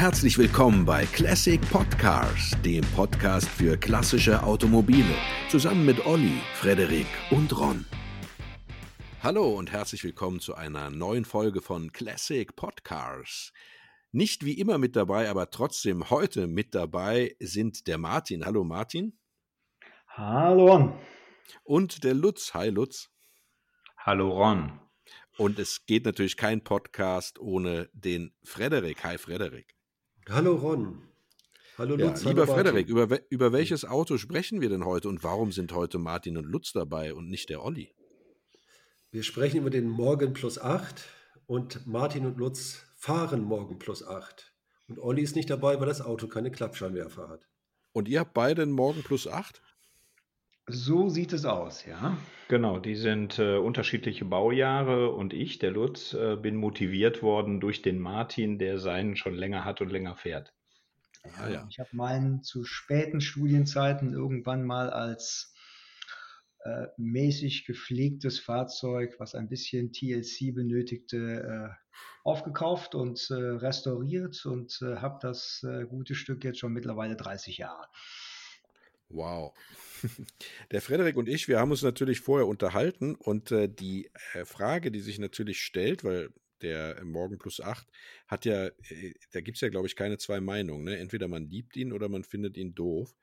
[0.00, 5.14] Herzlich willkommen bei Classic Podcars, dem Podcast für klassische Automobile,
[5.50, 7.84] zusammen mit Olli, Frederik und Ron.
[9.22, 13.52] Hallo und herzlich willkommen zu einer neuen Folge von Classic Podcars.
[14.10, 18.46] Nicht wie immer mit dabei, aber trotzdem heute mit dabei sind der Martin.
[18.46, 19.18] Hallo Martin.
[20.08, 20.98] Hallo Ron.
[21.62, 22.54] Und der Lutz.
[22.54, 23.10] Hi Lutz.
[23.98, 24.80] Hallo Ron.
[25.36, 29.04] Und es geht natürlich kein Podcast ohne den Frederik.
[29.04, 29.76] Hi Frederik.
[30.28, 31.02] Hallo Ron.
[31.78, 32.22] Hallo Lutz.
[32.22, 35.72] Ja, lieber hallo Frederik, über, über welches Auto sprechen wir denn heute und warum sind
[35.72, 37.94] heute Martin und Lutz dabei und nicht der Olli?
[39.10, 41.04] Wir sprechen über den Morgen plus 8
[41.46, 44.52] und Martin und Lutz fahren Morgen plus 8.
[44.88, 47.48] Und Olli ist nicht dabei, weil das Auto keine Klappscheinwerfer hat.
[47.92, 49.62] Und ihr habt beide einen Morgen plus 8?
[50.70, 52.16] So sieht es aus, ja.
[52.48, 57.82] Genau, die sind äh, unterschiedliche Baujahre und ich, der Lutz, äh, bin motiviert worden durch
[57.82, 60.52] den Martin, der seinen schon länger hat und länger fährt.
[61.36, 61.66] Ah, ja.
[61.70, 65.54] Ich habe meinen zu späten Studienzeiten irgendwann mal als
[66.64, 71.90] äh, mäßig gepflegtes Fahrzeug, was ein bisschen TLC benötigte, äh,
[72.24, 77.58] aufgekauft und äh, restauriert und äh, habe das äh, gute Stück jetzt schon mittlerweile 30
[77.58, 77.86] Jahre.
[79.10, 79.54] Wow.
[80.70, 84.10] Der Frederik und ich, wir haben uns natürlich vorher unterhalten und äh, die
[84.44, 86.30] Frage, die sich natürlich stellt, weil
[86.62, 87.86] der Morgen plus 8
[88.26, 90.84] hat ja, äh, da gibt es ja, glaube ich, keine zwei Meinungen.
[90.84, 90.98] Ne?
[90.98, 93.14] Entweder man liebt ihn oder man findet ihn doof.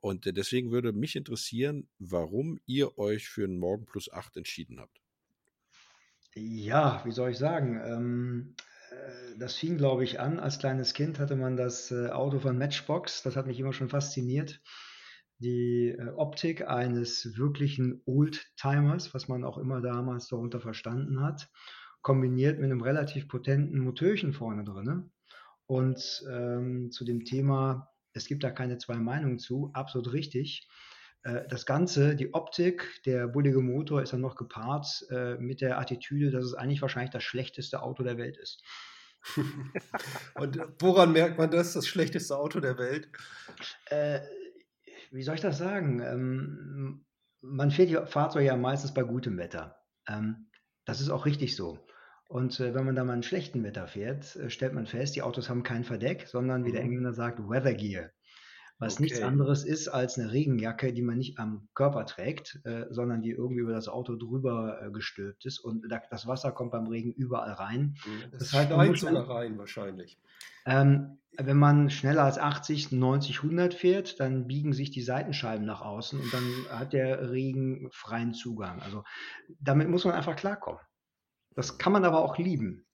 [0.00, 4.80] Und äh, deswegen würde mich interessieren, warum ihr euch für einen Morgen plus 8 entschieden
[4.80, 5.00] habt.
[6.34, 7.80] Ja, wie soll ich sagen?
[7.84, 8.54] Ähm,
[8.90, 10.38] äh, das fing, glaube ich, an.
[10.38, 13.22] Als kleines Kind hatte man das Auto von Matchbox.
[13.22, 14.60] Das hat mich immer schon fasziniert
[15.38, 21.48] die Optik eines wirklichen Oldtimers, was man auch immer damals darunter verstanden hat
[22.06, 25.10] kombiniert mit einem relativ potenten Motörchen vorne drin.
[25.66, 30.68] Und ähm, zu dem Thema, es gibt da keine zwei Meinungen zu, absolut richtig.
[31.24, 35.80] Äh, das Ganze, die Optik, der bullige Motor ist dann noch gepaart äh, mit der
[35.80, 38.62] Attitüde, dass es eigentlich wahrscheinlich das schlechteste Auto der Welt ist.
[40.36, 43.08] Und woran merkt man das, das schlechteste Auto der Welt?
[43.86, 44.20] Äh,
[45.16, 46.00] wie soll ich das sagen?
[46.00, 47.06] Ähm,
[47.40, 49.82] man fährt die Fahrzeuge ja meistens bei gutem Wetter.
[50.08, 50.50] Ähm,
[50.84, 51.86] das ist auch richtig so.
[52.28, 55.22] Und äh, wenn man da mal in schlechten Wetter fährt, äh, stellt man fest, die
[55.22, 56.88] Autos haben kein Verdeck, sondern wie der mhm.
[56.88, 58.10] Engländer sagt, Weather Gear.
[58.78, 59.04] Was okay.
[59.04, 63.30] nichts anderes ist als eine Regenjacke, die man nicht am Körper trägt, äh, sondern die
[63.30, 65.58] irgendwie über das Auto drüber äh, gestülpt ist.
[65.60, 67.96] Und da, das Wasser kommt beim Regen überall rein.
[68.04, 68.30] Mhm.
[68.32, 70.18] Das, das heißt, schneit sogar rein wahrscheinlich.
[70.66, 75.82] Ähm, wenn man schneller als 80, 90, 100 fährt, dann biegen sich die Seitenscheiben nach
[75.82, 78.80] außen und dann hat der Regen freien Zugang.
[78.82, 79.04] Also
[79.60, 80.80] damit muss man einfach klarkommen.
[81.54, 82.85] Das kann man aber auch lieben.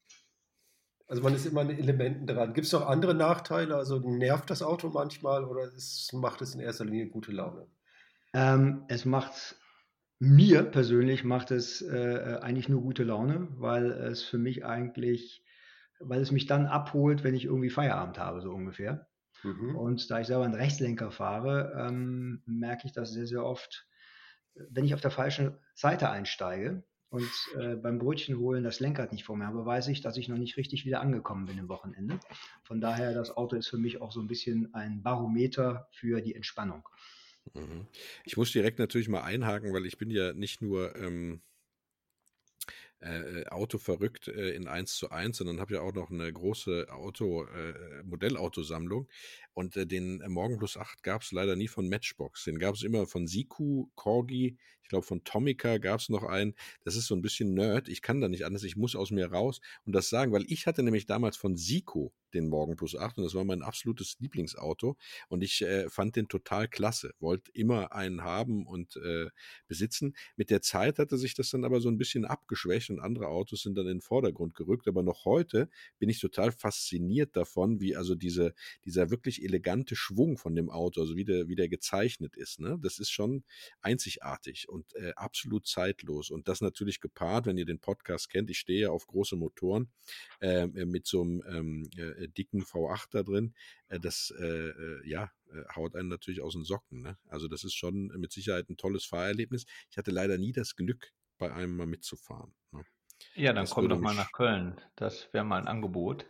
[1.13, 2.55] Also man ist immer an Elementen dran.
[2.55, 3.77] Gibt es noch andere Nachteile?
[3.77, 7.67] Also nervt das Auto manchmal oder es macht es in erster Linie gute Laune?
[8.33, 9.57] Ähm, es macht
[10.21, 15.45] mir persönlich macht es äh, eigentlich nur gute Laune, weil es für mich eigentlich,
[16.01, 19.07] weil es mich dann abholt, wenn ich irgendwie Feierabend habe, so ungefähr.
[19.43, 19.77] Mhm.
[19.77, 23.87] Und da ich selber einen Rechtslenker fahre, ähm, merke ich das sehr, sehr oft,
[24.55, 27.31] wenn ich auf der falschen Seite einsteige, und
[27.61, 30.39] äh, beim Brötchen holen das Lenkrad nicht vor mir habe, weiß ich, dass ich noch
[30.39, 32.19] nicht richtig wieder angekommen bin am Wochenende.
[32.65, 36.35] Von daher, das Auto ist für mich auch so ein bisschen ein Barometer für die
[36.35, 36.89] Entspannung.
[37.53, 37.87] Mhm.
[38.25, 41.43] Ich muss direkt natürlich mal einhaken, weil ich bin ja nicht nur ähm,
[43.03, 46.87] äh, Auto verrückt äh, in 1 zu 1, sondern habe ja auch noch eine große
[46.91, 49.09] Auto, äh, Modellautosammlung.
[49.55, 52.45] Und äh, den Morgen Plus 8 gab es leider nie von Matchbox.
[52.45, 56.55] Den gab es immer von Siku, Corgi, ich glaube von Tomica gab es noch einen.
[56.85, 57.89] Das ist so ein bisschen Nerd.
[57.89, 58.63] Ich kann da nicht anders.
[58.65, 62.11] Ich muss aus mir raus und das sagen, weil ich hatte nämlich damals von Siku
[62.35, 64.97] den Morgen Plus 8 und das war mein absolutes Lieblingsauto
[65.29, 67.15] und ich äh, fand den total klasse.
[67.21, 69.29] Wollte immer einen haben und äh,
[69.67, 70.15] besitzen.
[70.37, 73.63] Mit der Zeit hatte sich das dann aber so ein bisschen abgeschwächt und andere Autos
[73.63, 74.89] sind dann in den Vordergrund gerückt.
[74.89, 78.55] Aber noch heute bin ich total fasziniert davon, wie also diese,
[78.85, 82.61] dieser wirklich elegante Schwung von dem Auto, also wie der, wie der gezeichnet ist.
[82.61, 82.79] Ne?
[82.81, 83.45] Das ist schon
[83.81, 86.31] einzigartig und äh, absolut zeitlos.
[86.31, 89.91] Und das natürlich gepaart, wenn ihr den Podcast kennt, ich stehe ja auf große Motoren
[90.41, 93.55] äh, mit so einem ähm, äh, dicken V8 da drin.
[93.89, 95.31] Äh, das äh, äh, ja,
[95.75, 97.03] haut einen natürlich aus den Socken.
[97.03, 97.19] Ne?
[97.29, 99.67] Also das ist schon mit Sicherheit ein tolles Fahrerlebnis.
[99.91, 102.55] Ich hatte leider nie das Glück, bei einem mal mitzufahren.
[102.71, 102.85] Ne?
[103.35, 104.81] Ja, dann das komm doch mal nach Köln.
[104.97, 106.27] Das wäre mal ein Angebot.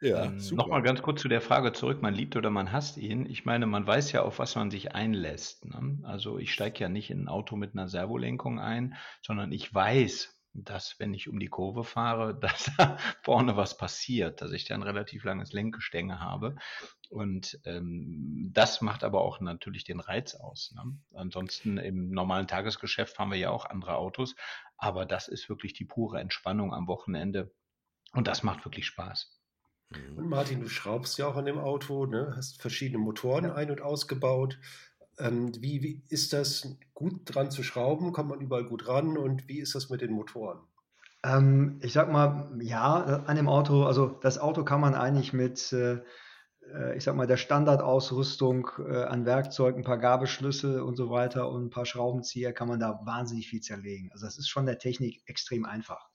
[0.00, 3.26] Ja, ähm, Nochmal ganz kurz zu der Frage zurück, man liebt oder man hasst ihn.
[3.26, 5.66] Ich meine, man weiß ja, auf was man sich einlässt.
[5.66, 5.98] Ne?
[6.04, 10.40] Also ich steige ja nicht in ein Auto mit einer Servolenkung ein, sondern ich weiß,
[10.54, 14.82] dass wenn ich um die Kurve fahre, dass da vorne was passiert, dass ich dann
[14.82, 16.56] relativ langes Lenkgestänge habe.
[17.10, 20.72] Und ähm, das macht aber auch natürlich den Reiz aus.
[20.76, 20.96] Ne?
[21.14, 24.34] Ansonsten im normalen Tagesgeschäft fahren wir ja auch andere Autos,
[24.78, 27.52] aber das ist wirklich die pure Entspannung am Wochenende
[28.12, 29.39] und das macht wirklich Spaß.
[29.90, 30.18] Mhm.
[30.18, 32.34] Und Martin, du schraubst ja auch an dem Auto, ne?
[32.36, 33.54] hast verschiedene Motoren ja.
[33.54, 34.58] ein- und ausgebaut.
[35.18, 38.12] Ähm, wie, wie ist das gut dran zu schrauben?
[38.12, 39.16] Kommt man überall gut ran?
[39.16, 40.60] Und wie ist das mit den Motoren?
[41.22, 42.94] Ähm, ich sag mal, ja,
[43.26, 46.00] an dem Auto, also das Auto kann man eigentlich mit, äh,
[46.72, 51.50] äh ich sag mal, der Standardausrüstung äh, an Werkzeug, ein paar Gabelschlüssel und so weiter
[51.50, 54.10] und ein paar Schraubenzieher kann man da wahnsinnig viel zerlegen.
[54.12, 56.08] Also das ist schon der Technik extrem einfach.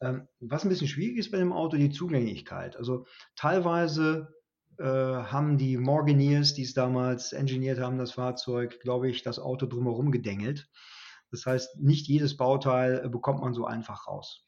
[0.00, 2.76] Ähm, was ein bisschen schwierig ist bei dem Auto, die Zugänglichkeit.
[2.76, 3.06] Also
[3.36, 4.34] teilweise
[4.78, 9.66] äh, haben die Morganiers, die es damals engineert haben, das Fahrzeug, glaube ich, das Auto
[9.66, 10.70] drumherum gedengelt.
[11.30, 14.46] Das heißt, nicht jedes Bauteil äh, bekommt man so einfach raus.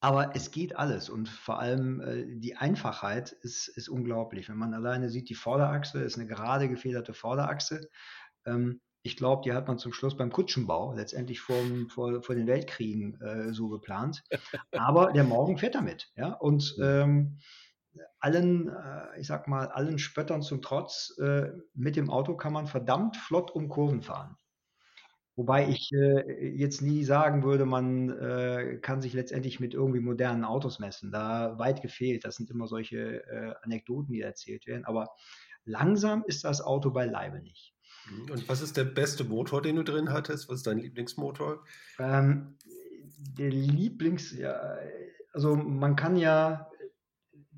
[0.00, 4.48] Aber es geht alles und vor allem äh, die Einfachheit ist, ist unglaublich.
[4.48, 7.88] Wenn man alleine sieht, die Vorderachse ist eine gerade gefederte Vorderachse.
[8.46, 11.56] Ähm, ich glaube, die hat man zum Schluss beim Kutschenbau letztendlich vor,
[11.88, 14.22] vor, vor den Weltkriegen äh, so geplant.
[14.70, 16.12] Aber der Morgen fährt damit.
[16.16, 16.34] Ja?
[16.34, 17.38] Und ähm,
[18.20, 22.66] allen, äh, ich sag mal, allen Spöttern zum Trotz, äh, mit dem Auto kann man
[22.66, 24.36] verdammt flott um Kurven fahren.
[25.34, 30.44] Wobei ich äh, jetzt nie sagen würde, man äh, kann sich letztendlich mit irgendwie modernen
[30.44, 31.10] Autos messen.
[31.10, 32.24] Da weit gefehlt.
[32.24, 34.84] Das sind immer solche äh, Anekdoten, die erzählt werden.
[34.84, 35.08] Aber
[35.64, 37.71] langsam ist das Auto beileibe nicht.
[38.30, 40.48] Und was ist der beste Motor, den du drin hattest?
[40.48, 41.64] Was ist dein Lieblingsmotor?
[41.98, 42.56] Ähm,
[43.38, 44.60] der Lieblings, ja,
[45.32, 46.68] also man kann ja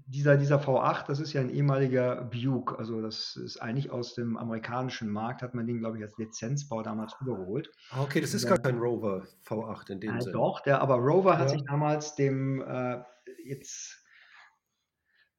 [0.06, 4.36] dieser, dieser V8, das ist ja ein ehemaliger Buick, also das ist eigentlich aus dem
[4.36, 7.70] amerikanischen Markt, hat man den, glaube ich, als Lizenzbau damals übergeholt.
[7.90, 10.32] Ah, okay, das ist gar kein Rover V8 in dem äh, Sinne.
[10.34, 13.02] Doch, der, aber Rover hat sich damals dem, äh,
[13.44, 14.03] jetzt,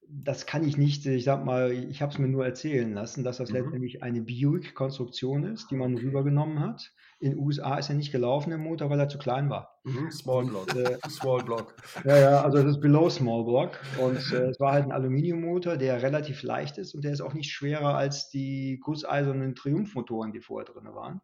[0.10, 3.38] das kann ich nicht, ich sag mal, ich habe es mir nur erzählen lassen, dass
[3.38, 3.56] das mhm.
[3.56, 8.50] letztendlich eine Buick-Konstruktion ist, die man rübergenommen hat in den USA ist er nicht gelaufen,
[8.50, 9.80] der Motor, weil er zu klein war.
[9.84, 10.75] Mhm, Small Block.
[10.75, 11.75] Äh, Small Block.
[12.04, 13.80] Ja, ja, also das ist below Small Block.
[14.00, 17.34] Und äh, es war halt ein Aluminiummotor, der relativ leicht ist und der ist auch
[17.34, 21.22] nicht schwerer als die gusseisernen Triumphmotoren, die vorher drin waren.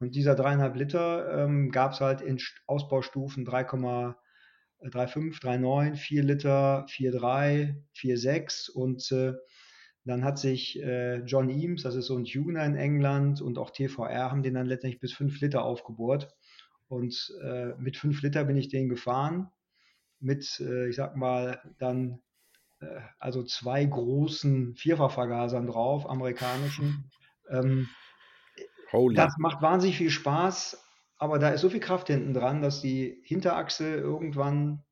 [0.00, 3.44] Und dieser dreieinhalb Liter ähm, gab es halt in Ausbaustufen
[4.84, 9.34] 3,35, 3,9, 4 Liter, 4,3, 4,6 und äh,
[10.04, 13.70] dann hat sich äh, John Eames, das ist so ein Tuner in England, und auch
[13.70, 16.34] TVR haben den dann letztendlich bis 5 Liter aufgebohrt.
[16.88, 19.50] Und äh, mit 5 Liter bin ich den gefahren.
[20.18, 22.20] Mit, äh, ich sag mal, dann
[22.80, 27.10] äh, also zwei großen Vierfachvergasern drauf, amerikanischen.
[27.48, 27.88] Ähm,
[29.14, 30.84] das macht wahnsinnig viel Spaß,
[31.22, 34.82] aber da ist so viel Kraft hinten dran, dass die Hinterachse irgendwann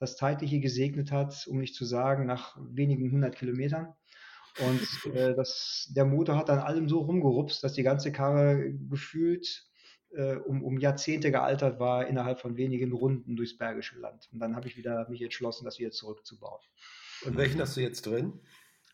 [0.00, 3.94] das Zeitliche gesegnet hat, um nicht zu sagen, nach wenigen hundert Kilometern.
[4.58, 9.68] Und äh, das, der Motor hat dann allem so rumgerupst, dass die ganze Karre gefühlt
[10.10, 14.28] äh, um, um Jahrzehnte gealtert war innerhalb von wenigen Runden durchs Bergische Land.
[14.32, 16.60] Und dann habe ich wieder mich entschlossen, das wieder zurückzubauen.
[17.24, 18.40] Und welchen hast du jetzt drin?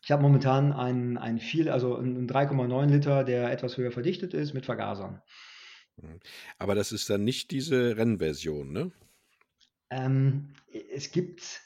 [0.03, 4.53] Ich habe momentan einen, einen viel, also einen 3,9 Liter, der etwas höher verdichtet ist,
[4.53, 5.23] mit Vergasern.
[5.97, 6.19] Mhm.
[6.57, 8.91] Aber das ist dann nicht diese Rennversion, ne?
[9.89, 10.53] Ähm,
[10.91, 11.61] es gibt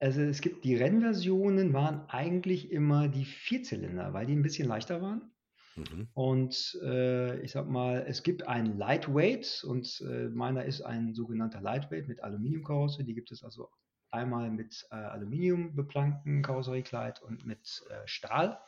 [0.00, 5.02] also es gibt die Rennversionen waren eigentlich immer die Vierzylinder, weil die ein bisschen leichter
[5.02, 5.32] waren.
[5.76, 6.08] Mhm.
[6.14, 11.60] Und äh, ich sag mal, es gibt einen Lightweight und äh, meiner ist ein sogenannter
[11.60, 13.04] Lightweight mit Aluminiumkarosse.
[13.04, 13.70] Die gibt es also
[14.10, 18.58] einmal mit äh, Aluminium beplankten Karosseriekleid und mit äh, Stahl.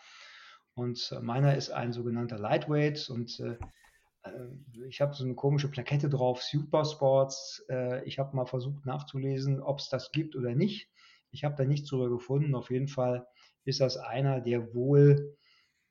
[0.74, 3.56] Und äh, meiner ist ein sogenannter Lightweight und äh,
[4.88, 7.64] ich habe so eine komische Plakette drauf, Super Sports.
[8.04, 10.90] ich habe mal versucht nachzulesen, ob es das gibt oder nicht.
[11.30, 12.54] Ich habe da nichts drüber gefunden.
[12.54, 13.26] Auf jeden Fall
[13.64, 15.36] ist das einer, der wohl,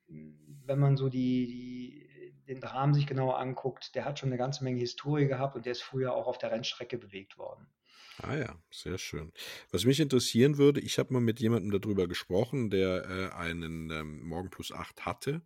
[0.06, 4.64] wenn man so die, die, den Rahmen sich genauer anguckt, der hat schon eine ganze
[4.64, 7.66] Menge Historie gehabt und der ist früher auch auf der Rennstrecke bewegt worden.
[8.22, 9.32] Ah ja, sehr schön.
[9.70, 14.28] Was mich interessieren würde, ich habe mal mit jemandem darüber gesprochen, der äh, einen ähm,
[14.28, 15.42] Morgen Plus 8 hatte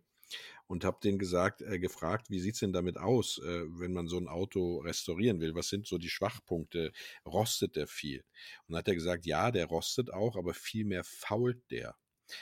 [0.67, 4.17] und habe den gesagt, äh, gefragt, wie sieht's denn damit aus, äh, wenn man so
[4.17, 5.55] ein Auto restaurieren will?
[5.55, 6.91] Was sind so die Schwachpunkte?
[7.25, 8.21] Rostet der viel?
[8.67, 11.95] Und dann hat er gesagt, ja, der rostet auch, aber viel mehr fault der.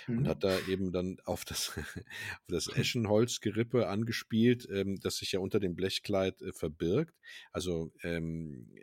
[0.08, 0.20] Mhm.
[0.20, 1.74] Und hat da eben dann auf das,
[2.08, 7.16] auf das Eschenholzgerippe angespielt, ähm, das sich ja unter dem Blechkleid äh, verbirgt.
[7.52, 8.74] Also ähm,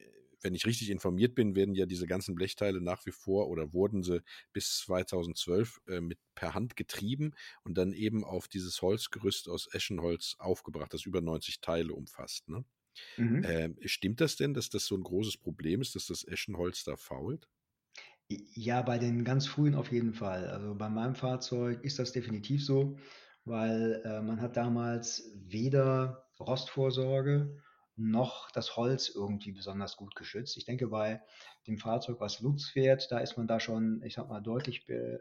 [0.40, 4.02] wenn ich richtig informiert bin, werden ja diese ganzen Blechteile nach wie vor oder wurden
[4.02, 7.32] sie bis 2012 äh, mit per Hand getrieben
[7.64, 12.48] und dann eben auf dieses Holzgerüst aus Eschenholz aufgebracht, das über 90 Teile umfasst.
[12.48, 12.64] Ne?
[13.16, 13.44] Mhm.
[13.44, 16.96] Ähm, stimmt das denn, dass das so ein großes Problem ist, dass das Eschenholz da
[16.96, 17.48] fault?
[18.28, 20.46] Ja, bei den ganz frühen auf jeden Fall.
[20.48, 22.96] Also bei meinem Fahrzeug ist das definitiv so,
[23.44, 27.60] weil äh, man hat damals weder Rostvorsorge
[28.00, 30.56] noch das Holz irgendwie besonders gut geschützt.
[30.56, 31.22] Ich denke, bei
[31.66, 35.18] dem Fahrzeug, was Lutz fährt, da ist man da schon, ich sag mal, deutlich äh,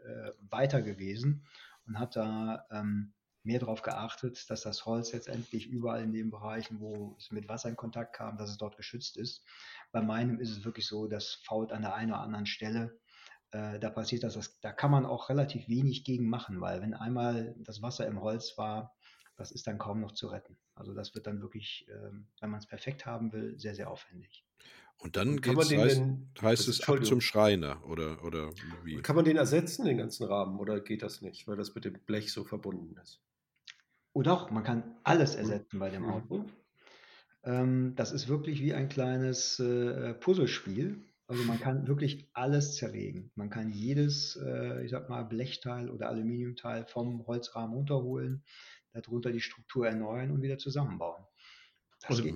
[0.48, 1.46] weiter gewesen
[1.86, 6.80] und hat da ähm, mehr darauf geachtet, dass das Holz letztendlich überall in den Bereichen,
[6.80, 9.44] wo es mit Wasser in Kontakt kam, dass es dort geschützt ist.
[9.92, 12.98] Bei meinem ist es wirklich so, das fault an der einen oder anderen Stelle.
[13.50, 16.94] Äh, da passiert das, das, da kann man auch relativ wenig gegen machen, weil wenn
[16.94, 18.94] einmal das Wasser im Holz war,
[19.40, 20.58] das ist dann kaum noch zu retten.
[20.74, 24.44] Also das wird dann wirklich, ähm, wenn man es perfekt haben will, sehr, sehr aufwendig.
[24.98, 28.50] Und dann und geht's, heißt, denn, heißt es ab zum Schreiner oder, oder
[28.84, 29.00] wie?
[29.00, 31.94] Kann man den ersetzen, den ganzen Rahmen, oder geht das nicht, weil das mit dem
[32.04, 33.22] Blech so verbunden ist?
[34.12, 35.38] Oh doch, man kann alles mhm.
[35.38, 36.10] ersetzen bei dem mhm.
[36.10, 36.44] Auto.
[37.42, 41.02] Ähm, das ist wirklich wie ein kleines äh, Puzzlespiel.
[41.28, 43.30] Also man kann wirklich alles zerlegen.
[43.36, 48.42] Man kann jedes, äh, ich sag mal, Blechteil oder Aluminiumteil vom Holzrahmen runterholen
[48.92, 51.24] darunter die Struktur erneuern und wieder zusammenbauen.
[52.00, 52.34] Das also, geht.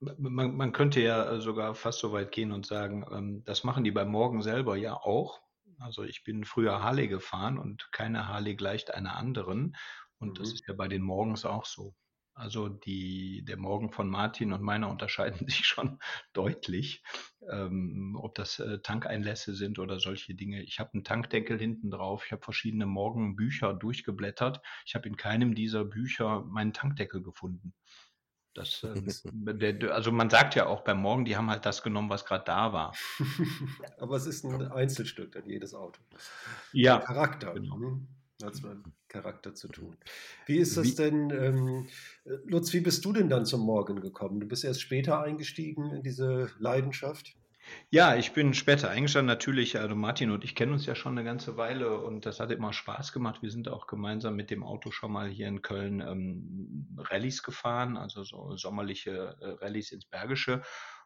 [0.00, 3.90] Man, man, könnte ja sogar fast so weit gehen und sagen, ähm, das machen die
[3.90, 5.40] bei Morgen selber ja auch.
[5.78, 9.76] Also ich bin früher Harley gefahren und keine Harley gleicht einer anderen.
[10.18, 10.34] Und mhm.
[10.34, 11.94] das ist ja bei den Morgens auch so.
[12.36, 15.98] Also die, der Morgen von Martin und meiner unterscheiden sich schon
[16.34, 17.02] deutlich,
[17.50, 20.62] ähm, ob das äh, Tankeinlässe sind oder solche Dinge.
[20.62, 24.60] Ich habe einen Tankdeckel hinten drauf, ich habe verschiedene Morgenbücher durchgeblättert.
[24.84, 27.72] Ich habe in keinem dieser Bücher meinen Tankdeckel gefunden.
[28.52, 28.92] Das, äh,
[29.90, 32.72] also man sagt ja auch beim Morgen, die haben halt das genommen, was gerade da
[32.74, 32.94] war.
[33.98, 36.02] Aber es ist ein Einzelstück dann jedes Auto.
[36.74, 36.98] Ja.
[36.98, 37.54] Charakter.
[37.54, 37.76] Genau.
[37.76, 38.08] Mhm
[38.42, 38.78] hat es mit
[39.08, 39.96] Charakter zu tun.
[40.46, 41.88] Wie ist das wie, denn, ähm,
[42.44, 44.40] Lutz, wie bist du denn dann zum Morgen gekommen?
[44.40, 47.36] Du bist erst später eingestiegen in diese Leidenschaft?
[47.90, 49.26] Ja, ich bin später eingestanden.
[49.26, 52.50] Natürlich, also Martin und ich kennen uns ja schon eine ganze Weile und das hat
[52.50, 53.42] immer Spaß gemacht.
[53.42, 57.96] Wir sind auch gemeinsam mit dem Auto schon mal hier in Köln ähm, Rallyes gefahren,
[57.96, 60.62] also so sommerliche äh, Rallyes ins Bergische.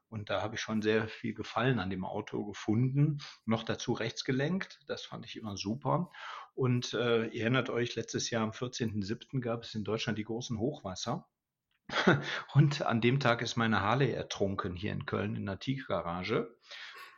[0.09, 3.19] Und da habe ich schon sehr viel Gefallen an dem Auto gefunden.
[3.47, 4.81] Noch dazu rechts gelenkt.
[4.89, 6.11] Das fand ich immer super.
[6.55, 9.41] Und äh, ihr erinnert euch, letztes Jahr am 14.07.
[9.41, 11.29] gab es in Deutschland die großen Hochwasser.
[12.55, 16.55] Und an dem Tag ist meine Harley ertrunken hier in Köln in der Tiefgarage.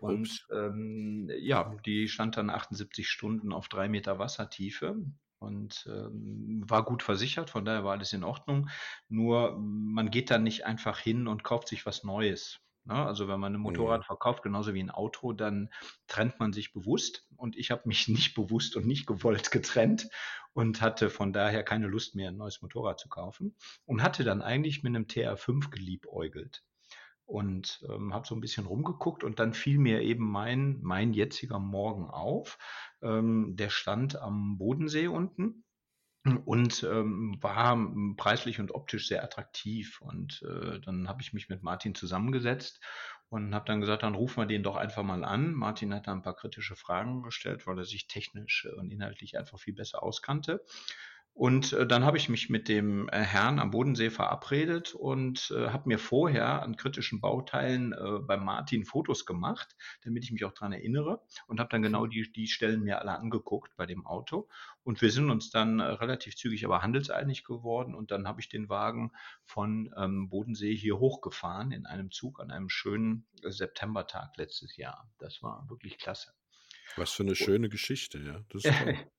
[0.00, 4.96] Und ähm, ja, die stand dann 78 Stunden auf drei Meter Wassertiefe
[5.38, 8.68] und ähm, war gut versichert, von daher war alles in Ordnung.
[9.08, 12.60] Nur man geht dann nicht einfach hin und kauft sich was Neues.
[12.84, 12.94] Ne?
[12.94, 14.06] Also wenn man ein Motorrad mhm.
[14.06, 15.70] verkauft, genauso wie ein Auto, dann
[16.06, 17.26] trennt man sich bewusst.
[17.36, 20.08] Und ich habe mich nicht bewusst und nicht gewollt getrennt
[20.52, 23.56] und hatte von daher keine Lust mehr, ein neues Motorrad zu kaufen.
[23.84, 26.62] Und hatte dann eigentlich mit einem TR5 geliebäugelt.
[27.24, 31.60] Und ähm, habe so ein bisschen rumgeguckt und dann fiel mir eben mein, mein jetziger
[31.60, 32.58] Morgen auf.
[33.00, 35.64] Ähm, der stand am Bodensee unten
[36.44, 37.76] und ähm, war
[38.16, 40.00] preislich und optisch sehr attraktiv.
[40.00, 42.80] Und äh, dann habe ich mich mit Martin zusammengesetzt
[43.28, 45.52] und habe dann gesagt, dann rufen wir den doch einfach mal an.
[45.52, 49.58] Martin hat da ein paar kritische Fragen gestellt, weil er sich technisch und inhaltlich einfach
[49.58, 50.64] viel besser auskannte.
[51.34, 55.70] Und äh, dann habe ich mich mit dem äh, Herrn am Bodensee verabredet und äh,
[55.70, 59.74] habe mir vorher an kritischen Bauteilen äh, beim Martin Fotos gemacht,
[60.04, 63.12] damit ich mich auch daran erinnere und habe dann genau die, die Stellen mir alle
[63.12, 64.48] angeguckt bei dem Auto.
[64.84, 68.50] Und wir sind uns dann äh, relativ zügig aber handelseinig geworden und dann habe ich
[68.50, 69.12] den Wagen
[69.46, 75.10] von ähm, Bodensee hier hochgefahren in einem Zug an einem schönen äh, Septembertag letztes Jahr.
[75.18, 76.34] Das war wirklich klasse.
[76.96, 78.44] Was für eine schöne Geschichte, ja.
[78.50, 78.74] Das ist.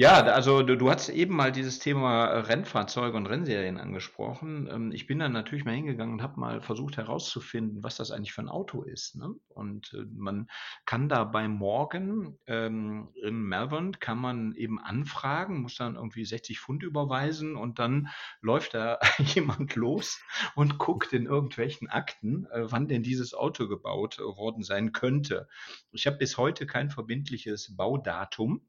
[0.00, 4.68] Ja, also du, du hast eben mal dieses Thema äh, Rennfahrzeuge und Rennserien angesprochen.
[4.70, 8.32] Ähm, ich bin dann natürlich mal hingegangen und habe mal versucht herauszufinden, was das eigentlich
[8.32, 9.16] für ein Auto ist.
[9.16, 9.34] Ne?
[9.48, 10.46] Und äh, man
[10.86, 16.60] kann da bei Morgan ähm, in Melbourne kann man eben anfragen, muss dann irgendwie 60
[16.60, 18.06] Pfund überweisen und dann
[18.40, 20.22] läuft da jemand los
[20.54, 25.48] und guckt in irgendwelchen Akten, äh, wann denn dieses Auto gebaut worden sein könnte.
[25.90, 28.62] Ich habe bis heute kein verbindliches Baudatum.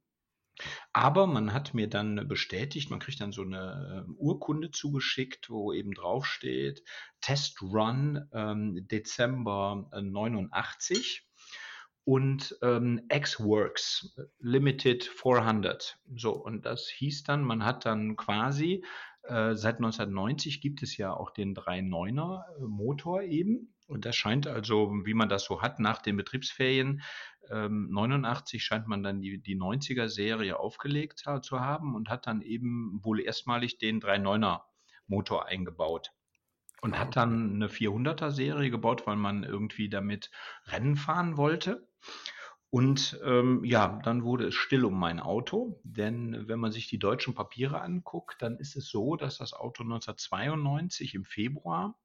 [0.94, 5.74] Aber man hat mir dann bestätigt, man kriegt dann so eine äh, Urkunde zugeschickt, wo
[5.74, 6.84] eben draufsteht,
[7.22, 11.26] Test Run ähm, Dezember 89
[12.10, 16.00] und ähm, X-Works Limited 400.
[16.16, 18.84] So, und das hieß dann, man hat dann quasi,
[19.24, 23.76] äh, seit 1990 gibt es ja auch den 3.9er äh, Motor eben.
[23.86, 27.02] Und das scheint also, wie man das so hat, nach den Betriebsferien
[27.50, 33.00] ähm, 89 scheint man dann die, die 90er-Serie aufgelegt zu haben und hat dann eben
[33.04, 34.62] wohl erstmalig den 3.9er
[35.08, 36.12] Motor eingebaut.
[36.82, 40.32] und hat dann eine 400er Serie gebaut, weil man irgendwie damit
[40.66, 41.88] Rennen fahren wollte.
[42.72, 47.00] Und ähm, ja, dann wurde es still um mein Auto, denn wenn man sich die
[47.00, 52.00] deutschen Papiere anguckt, dann ist es so, dass das Auto 1992 im Februar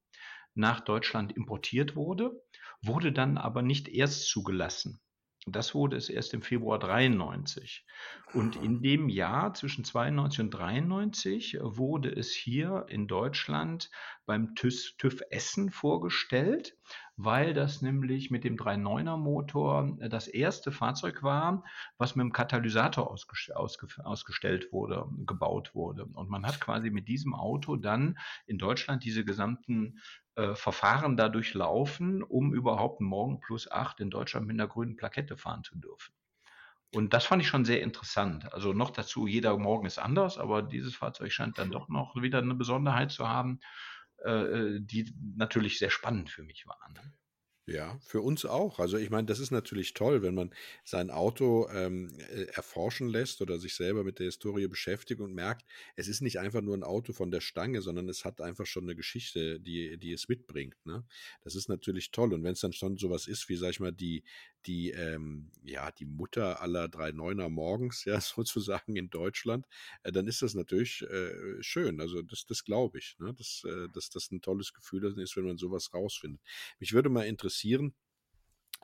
[0.54, 2.42] nach Deutschland importiert wurde,
[2.82, 5.00] wurde dann aber nicht erst zugelassen.
[5.46, 7.84] Das wurde es erst im Februar 93.
[8.32, 13.90] Und in dem Jahr zwischen 92 und 93 wurde es hier in Deutschland
[14.24, 16.76] beim TÜV, TÜV Essen vorgestellt,
[17.16, 21.64] weil das nämlich mit dem 3.9er Motor das erste Fahrzeug war,
[21.96, 26.06] was mit dem Katalysator ausgestellt wurde, gebaut wurde.
[26.06, 30.00] Und man hat quasi mit diesem Auto dann in Deutschland diese gesamten
[30.34, 35.36] äh, Verfahren da durchlaufen, um überhaupt morgen plus acht in Deutschland mit einer grünen Plakette
[35.36, 36.12] fahren zu dürfen.
[36.92, 38.52] Und das fand ich schon sehr interessant.
[38.52, 42.38] Also noch dazu, jeder Morgen ist anders, aber dieses Fahrzeug scheint dann doch noch wieder
[42.38, 43.58] eine Besonderheit zu haben,
[44.24, 46.90] äh, äh die natürlich sehr spannend für mich war.
[46.94, 47.12] Ne?
[47.66, 48.78] Ja, für uns auch.
[48.78, 50.52] Also ich meine, das ist natürlich toll, wenn man
[50.84, 55.64] sein Auto ähm, äh, erforschen lässt oder sich selber mit der Historie beschäftigt und merkt,
[55.96, 58.84] es ist nicht einfach nur ein Auto von der Stange, sondern es hat einfach schon
[58.84, 60.76] eine Geschichte, die, die es mitbringt.
[60.84, 61.04] Ne?
[61.40, 62.34] Das ist natürlich toll.
[62.34, 64.24] Und wenn es dann schon sowas ist, wie, sag ich mal, die,
[64.66, 69.66] die, ähm, ja, die Mutter aller drei Neuner morgens, ja, sozusagen in Deutschland,
[70.02, 72.00] äh, dann ist das natürlich äh, schön.
[72.00, 73.34] Also das, das glaube ich, ne?
[73.34, 76.40] dass, äh, dass das ein tolles Gefühl ist, wenn man sowas rausfindet.
[76.78, 77.94] Mich würde mal interessieren.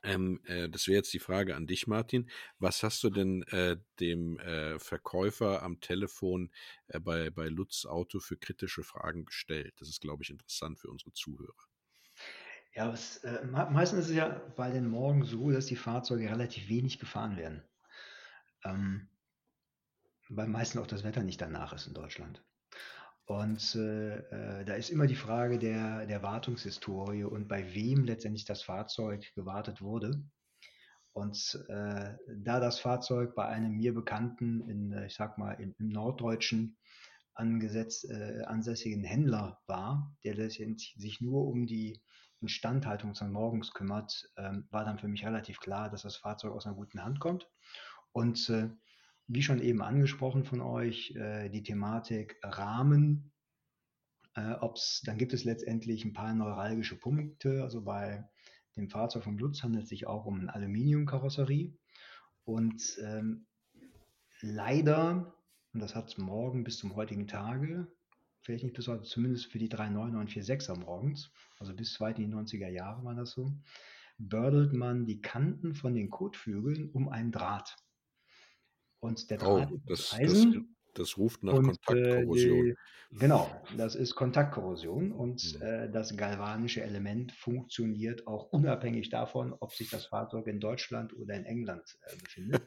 [0.03, 2.31] Ähm, äh, das wäre jetzt die Frage an dich, Martin.
[2.59, 6.51] Was hast du denn äh, dem äh, Verkäufer am Telefon
[6.89, 9.75] äh, bei, bei Lutz Auto für kritische Fragen gestellt?
[9.79, 11.70] Das ist, glaube ich, interessant für unsere Zuhörer.
[12.73, 16.69] Ja, was, äh, meistens ist es ja bei den Morgen so, dass die Fahrzeuge relativ
[16.69, 17.63] wenig gefahren werden.
[18.65, 19.09] Ähm,
[20.29, 22.45] weil meistens auch das Wetter nicht danach ist in Deutschland.
[23.25, 28.45] Und äh, äh, da ist immer die Frage der, der Wartungshistorie und bei wem letztendlich
[28.45, 30.23] das Fahrzeug gewartet wurde.
[31.13, 35.75] Und äh, da das Fahrzeug bei einem mir bekannten, in, äh, ich sag mal, im,
[35.79, 36.77] im Norddeutschen
[37.35, 42.01] angesetzt, äh, ansässigen Händler war, der sich nur um die
[42.41, 46.67] Instandhaltung von morgens kümmert, ähm, war dann für mich relativ klar, dass das Fahrzeug aus
[46.67, 47.49] einer guten Hand kommt.
[48.13, 48.71] Und äh,
[49.33, 53.33] wie schon eben angesprochen von euch, äh, die Thematik Rahmen.
[54.35, 57.63] Äh, ob's, dann gibt es letztendlich ein paar neuralgische Punkte.
[57.63, 58.29] Also bei
[58.77, 61.77] dem Fahrzeug vom Lutz handelt es sich auch um eine Aluminiumkarosserie.
[62.45, 63.47] Und ähm,
[64.41, 65.35] leider,
[65.73, 67.87] und das hat es morgen bis zum heutigen Tage,
[68.41, 72.31] vielleicht nicht bis heute, zumindest für die 3.9er und 4.6er morgens, also bis weit in
[72.31, 73.53] die 90er Jahre war das so,
[74.19, 77.77] bördelt man die Kanten von den Kotflügeln um einen Draht.
[79.01, 80.77] Und der Draht oh, das, Eisen.
[81.01, 82.69] Das, ruft nach und, Kontaktkorrosion.
[82.69, 82.75] Äh,
[83.11, 85.63] die, genau, das ist Kontaktkorrosion und mhm.
[85.63, 91.35] äh, das galvanische Element funktioniert auch unabhängig davon, ob sich das Fahrzeug in Deutschland oder
[91.35, 92.63] in England äh, befindet.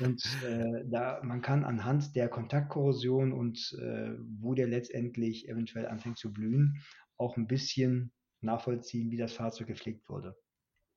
[0.00, 6.18] und äh, da man kann anhand der Kontaktkorrosion und äh, wo der letztendlich eventuell anfängt
[6.18, 6.82] zu blühen,
[7.16, 10.36] auch ein bisschen nachvollziehen, wie das Fahrzeug gepflegt wurde.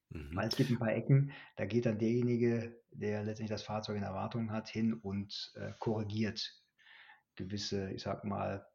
[0.10, 0.36] Mhm.
[0.36, 4.04] Weil es gibt ein paar Ecken, da geht dann derjenige, der letztendlich das Fahrzeug in
[4.04, 6.56] Erwartung hat, hin und äh, korrigiert
[7.36, 8.66] gewisse, ich sag mal,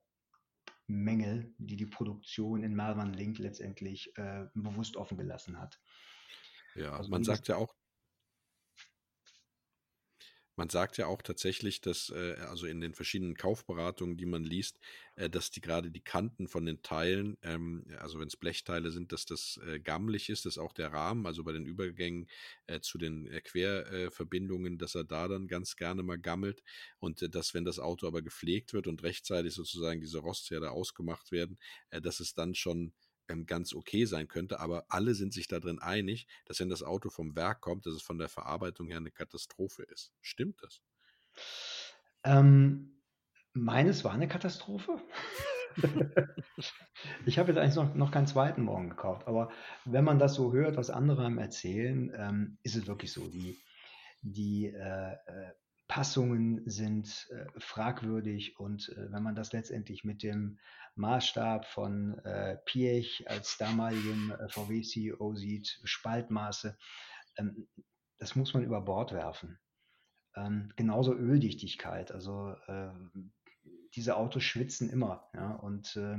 [0.87, 5.81] Mängel, die die Produktion in Malvan Link letztendlich äh, bewusst offen gelassen hat.
[6.75, 7.75] Ja, also man sagt ja auch,
[10.57, 14.79] man sagt ja auch tatsächlich, dass, äh, also in den verschiedenen Kaufberatungen, die man liest,
[15.17, 19.12] äh, dass die gerade die Kanten von den Teilen, ähm, also wenn es Blechteile sind,
[19.12, 22.29] dass das äh, gammelig ist, dass auch der Rahmen, also bei den Übergängen
[22.67, 26.62] äh, zu den äh, Querverbindungen, dass er da dann ganz gerne mal gammelt
[26.99, 31.33] und äh, dass, wenn das Auto aber gepflegt wird und rechtzeitig sozusagen diese Rostherde ausgemacht
[31.33, 31.59] werden,
[31.90, 32.93] äh, dass es dann schon
[33.29, 37.11] ähm, ganz okay sein könnte, aber alle sind sich darin einig, dass wenn das Auto
[37.11, 40.13] vom Werk kommt, dass es von der Verarbeitung her eine Katastrophe ist.
[40.21, 40.83] Stimmt das?
[42.25, 43.03] Ähm,
[43.53, 45.01] meines war eine Katastrophe.
[47.27, 49.51] ich habe jetzt eigentlich noch, noch keinen zweiten Morgen gekauft, aber
[49.85, 53.29] wenn man das so hört, was andere einem erzählen, ähm, ist es wirklich so.
[53.29, 53.59] Die,
[54.23, 55.53] die äh, äh
[55.88, 60.59] Passungen sind äh, fragwürdig und äh, wenn man das letztendlich mit dem
[60.97, 66.79] Maßstab von äh, Piech als damaligen äh, VW-CEO sieht, Spaltmaße,
[67.37, 67.68] ähm,
[68.18, 69.59] das muss man über Bord werfen.
[70.37, 72.90] Ähm, genauso Öldichtigkeit, also äh,
[73.94, 75.29] diese Autos schwitzen immer.
[75.35, 76.16] Ja, und äh,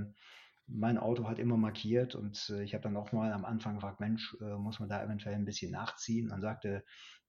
[0.68, 4.00] mein Auto hat immer markiert und äh, ich habe dann auch mal am Anfang gefragt,
[4.00, 6.30] Mensch, muss man da eventuell ein bisschen nachziehen?
[6.30, 6.84] Dann sagte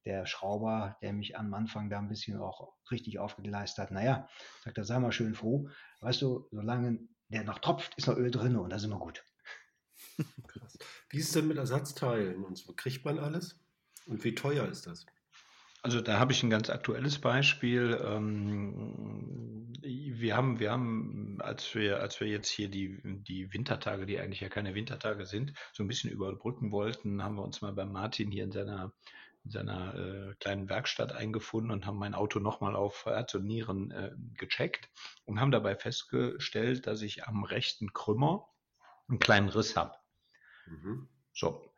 [0.06, 4.28] der Schrauber, der mich am Anfang da ein bisschen auch richtig aufgegleist hat, naja,
[4.64, 5.68] sagt er, sei mal schön froh,
[6.00, 9.24] weißt du, solange der noch tropft, ist noch Öl drin und da sind wir gut.
[10.46, 10.78] Krass.
[11.10, 12.72] Wie ist es denn mit Ersatzteilen und so?
[12.74, 13.58] Kriegt man alles?
[14.06, 15.04] Und wie teuer ist das?
[15.82, 18.00] Also da habe ich ein ganz aktuelles Beispiel.
[18.02, 24.18] Ähm, wir haben, wir haben, als wir, als wir jetzt hier die, die Wintertage, die
[24.18, 27.84] eigentlich ja keine Wintertage sind, so ein bisschen überbrücken wollten, haben wir uns mal bei
[27.84, 28.92] Martin hier in seiner,
[29.46, 33.92] in seiner äh, kleinen Werkstatt eingefunden und haben mein Auto nochmal auf Herz und Nieren
[33.92, 34.90] äh, gecheckt
[35.24, 38.48] und haben dabei festgestellt, dass ich am rechten Krümmer
[39.08, 39.94] einen kleinen Riss habe.
[40.66, 41.08] Mhm.
[41.32, 41.72] So,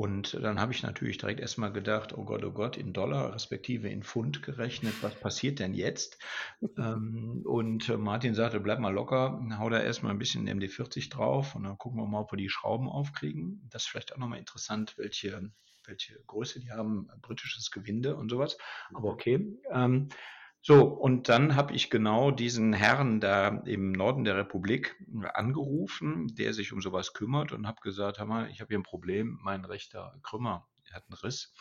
[0.00, 3.90] und dann habe ich natürlich direkt erstmal gedacht, oh Gott, oh Gott, in Dollar respektive
[3.90, 6.16] in Pfund gerechnet, was passiert denn jetzt?
[6.78, 11.64] ähm, und Martin sagte, bleib mal locker, hau da erstmal ein bisschen MD40 drauf und
[11.64, 13.68] dann gucken wir mal, ob wir die Schrauben aufkriegen.
[13.68, 15.52] Das ist vielleicht auch nochmal interessant, welche,
[15.84, 18.58] welche Größe die haben, britisches Gewinde und sowas.
[18.92, 19.14] Aber mhm.
[19.14, 19.58] okay.
[19.70, 20.08] Ähm,
[20.62, 24.94] so, und dann habe ich genau diesen Herrn da im Norden der Republik
[25.32, 28.82] angerufen, der sich um sowas kümmert und habe gesagt, hör mal, ich habe hier ein
[28.82, 31.54] Problem, mein rechter Krümmer, der hat einen Riss.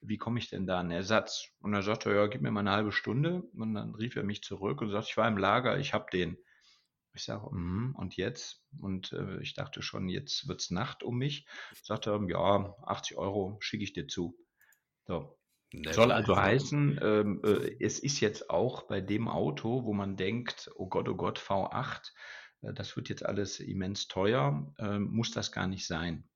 [0.00, 1.48] Wie komme ich denn da an Ersatz?
[1.58, 3.42] Und er sagte, ja, gib mir mal eine halbe Stunde.
[3.54, 6.36] Und dann rief er mich zurück und sagte, ich war im Lager, ich habe den.
[7.16, 8.62] Ich sage, mm, und jetzt?
[8.78, 11.46] Und äh, ich dachte schon, jetzt wird's Nacht um mich.
[11.82, 14.36] Sagte, ja, 80 Euro schicke ich dir zu.
[15.06, 15.36] So,
[15.72, 20.16] Never Soll also heißen, ähm, äh, es ist jetzt auch bei dem Auto, wo man
[20.16, 22.12] denkt, oh Gott, oh Gott, V8,
[22.62, 26.28] äh, das wird jetzt alles immens teuer, äh, muss das gar nicht sein.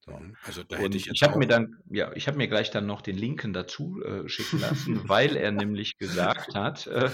[0.00, 0.12] So.
[0.12, 0.36] Mhm.
[0.44, 3.02] Also da hätte ich, ich habe mir dann, ja, ich habe mir gleich dann noch
[3.02, 7.10] den Linken dazu äh, schicken lassen, weil er nämlich gesagt hat, äh,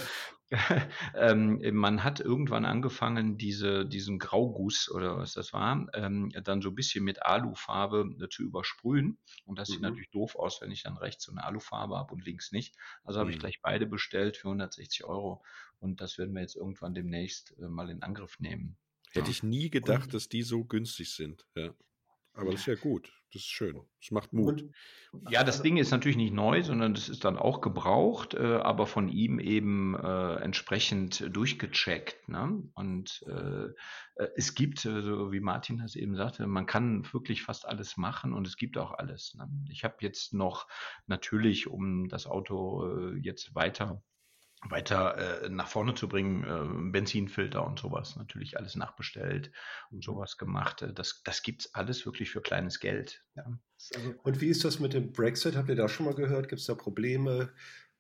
[1.15, 6.71] ähm, man hat irgendwann angefangen, diese, diesen Grauguss oder was das war, ähm, dann so
[6.71, 9.19] ein bisschen mit Alufarbe äh, zu übersprühen.
[9.45, 9.73] Und das mhm.
[9.73, 12.77] sieht natürlich doof aus, wenn ich dann rechts so eine Alufarbe habe und links nicht.
[13.05, 13.41] Also habe ich mhm.
[13.41, 15.43] gleich beide bestellt für 160 Euro.
[15.81, 18.77] Und das werden wir jetzt irgendwann demnächst äh, mal in Angriff nehmen.
[19.11, 19.31] Hätte ja.
[19.31, 21.47] ich nie gedacht, und, dass die so günstig sind.
[21.55, 21.75] Ja.
[22.35, 23.13] Aber das ist ja gut.
[23.35, 23.81] Das ist schön.
[24.01, 24.65] Das macht Mut.
[25.29, 28.87] Ja, das Ding ist natürlich nicht neu, sondern das ist dann auch gebraucht, äh, aber
[28.87, 32.29] von ihm eben äh, entsprechend durchgecheckt.
[32.29, 32.63] Ne?
[32.75, 33.65] Und äh,
[34.23, 37.97] äh es gibt, äh, so wie Martin das eben sagte, man kann wirklich fast alles
[37.97, 39.35] machen und es gibt auch alles.
[39.35, 39.49] Ne?
[39.69, 40.69] Ich habe jetzt noch
[41.09, 44.01] natürlich, um das Auto äh, jetzt weiter
[44.71, 49.53] weiter äh, nach vorne zu bringen, äh, Benzinfilter und sowas, natürlich alles nachbestellt
[49.91, 50.83] und sowas gemacht.
[50.83, 53.25] Äh, das, das gibt es alles wirklich für kleines Geld.
[53.37, 53.59] Ja.
[53.95, 55.57] Also, und wie ist das mit dem Brexit?
[55.57, 56.49] Habt ihr da schon mal gehört?
[56.49, 57.53] Gibt es da Probleme,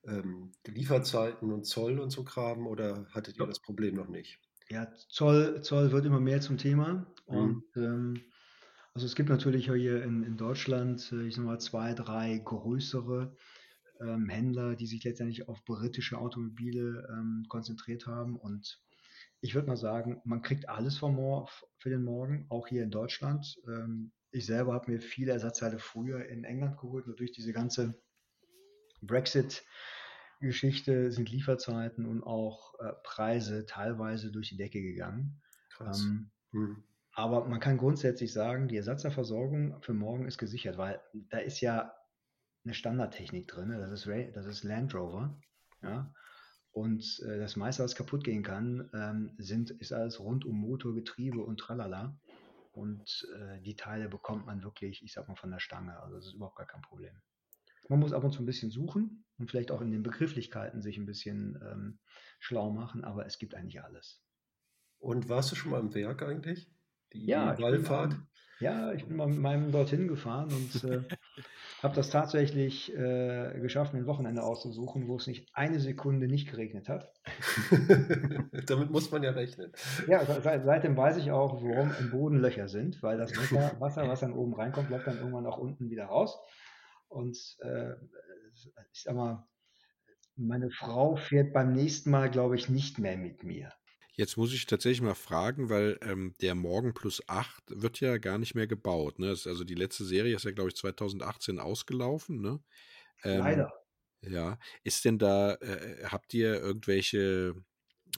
[0.06, 4.40] ähm, Lieferzeiten und Zoll und so Kram oder hattet ihr das Problem noch nicht?
[4.70, 7.06] Ja, Zoll, Zoll wird immer mehr zum Thema.
[7.28, 7.36] Mhm.
[7.36, 8.20] Und ähm,
[8.94, 13.36] also es gibt natürlich hier in, in Deutschland, äh, ich sag mal, zwei, drei größere
[14.00, 18.36] ähm, Händler, die sich letztendlich auf britische Automobile ähm, konzentriert haben.
[18.36, 18.80] Und
[19.40, 23.56] ich würde mal sagen, man kriegt alles für den Morgen, auch hier in Deutschland.
[23.66, 27.94] Ähm, ich selber habe mir viele Ersatzteile früher in England geholt, nur durch diese ganze
[29.02, 35.40] Brexit-Geschichte sind Lieferzeiten und auch äh, Preise teilweise durch die Decke gegangen.
[35.70, 36.02] Krass.
[36.02, 36.82] Ähm, hm.
[37.12, 41.94] Aber man kann grundsätzlich sagen, die Ersatzteilversorgung für morgen ist gesichert, weil da ist ja
[42.64, 43.70] eine Standardtechnik drin.
[43.70, 45.38] Das ist, Ray, das ist Land Rover.
[45.82, 46.12] Ja?
[46.72, 50.94] Und äh, das meiste, was kaputt gehen kann, ähm, sind, ist alles rund um Motor,
[50.94, 52.18] Getriebe und tralala.
[52.72, 55.96] Und äh, die Teile bekommt man wirklich, ich sag mal, von der Stange.
[56.00, 57.14] Also das ist überhaupt gar kein Problem.
[57.88, 60.96] Man muss ab und zu ein bisschen suchen und vielleicht auch in den Begrifflichkeiten sich
[60.96, 61.98] ein bisschen ähm,
[62.40, 64.22] schlau machen, aber es gibt eigentlich alles.
[64.98, 66.73] Und warst du schon mal im Werk eigentlich?
[67.14, 68.16] Die ja, Wallfahrt?
[68.60, 71.02] Ja, ich bin mal mit meinem dorthin gefahren und äh,
[71.82, 76.50] habe das tatsächlich äh, geschafft, mir ein Wochenende auszusuchen, wo es nicht eine Sekunde nicht
[76.50, 77.12] geregnet hat.
[78.66, 79.72] Damit muss man ja rechnen.
[80.08, 84.08] Ja, seit, seitdem weiß ich auch, warum im Boden Löcher sind, weil das Wasser, Wasser,
[84.08, 86.38] was dann oben reinkommt, läuft dann irgendwann auch unten wieder raus.
[87.08, 87.94] Und äh,
[88.92, 89.46] ich sag mal,
[90.36, 93.72] meine Frau fährt beim nächsten Mal, glaube ich, nicht mehr mit mir.
[94.16, 98.38] Jetzt muss ich tatsächlich mal fragen, weil ähm, der Morgen plus 8 wird ja gar
[98.38, 99.18] nicht mehr gebaut.
[99.18, 99.28] Ne?
[99.28, 102.40] also die letzte Serie ist ja, glaube ich, 2018 ausgelaufen.
[102.40, 102.60] Ne?
[103.24, 103.72] Ähm, Leider.
[104.22, 104.58] Ja.
[104.84, 107.54] Ist denn da, äh, habt ihr irgendwelche,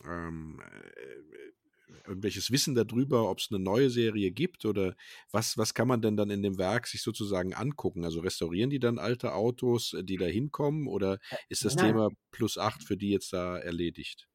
[0.04, 4.94] ähm, äh, irgendwelches Wissen darüber, ob es eine neue Serie gibt oder
[5.32, 8.04] was, was kann man denn dann in dem Werk sich sozusagen angucken?
[8.04, 11.87] Also restaurieren die dann alte Autos, die da hinkommen oder äh, ist das Nein.
[11.87, 14.28] Thema plus 8 für die jetzt da erledigt?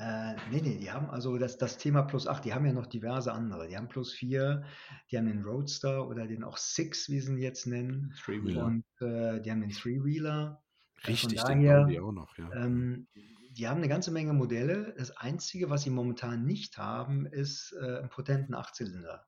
[0.00, 2.86] Äh, nee, nee, die haben also das, das Thema Plus 8, die haben ja noch
[2.86, 3.68] diverse andere.
[3.68, 4.64] Die haben Plus 4,
[5.10, 8.14] die haben den Roadster oder den auch Six, wie sie ihn jetzt nennen.
[8.24, 8.64] Three-Wheeler.
[8.64, 10.62] Und äh, die haben den Three-Wheeler.
[11.02, 12.50] Äh, Richtig, daher, den bauen die auch noch, ja.
[12.54, 13.08] Ähm,
[13.50, 14.94] die haben eine ganze Menge Modelle.
[14.96, 19.26] Das Einzige, was sie momentan nicht haben, ist äh, einen potenten Achtzylinder.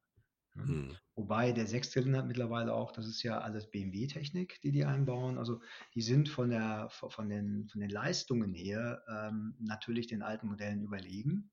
[0.54, 0.66] Ne?
[0.66, 0.96] Hm.
[1.14, 5.38] Wobei der Sechszylinder mittlerweile auch, das ist ja alles BMW-Technik, die die einbauen.
[5.38, 5.60] Also
[5.94, 10.82] die sind von, der, von, den, von den Leistungen her ähm, natürlich den alten Modellen
[10.82, 11.50] überlegen.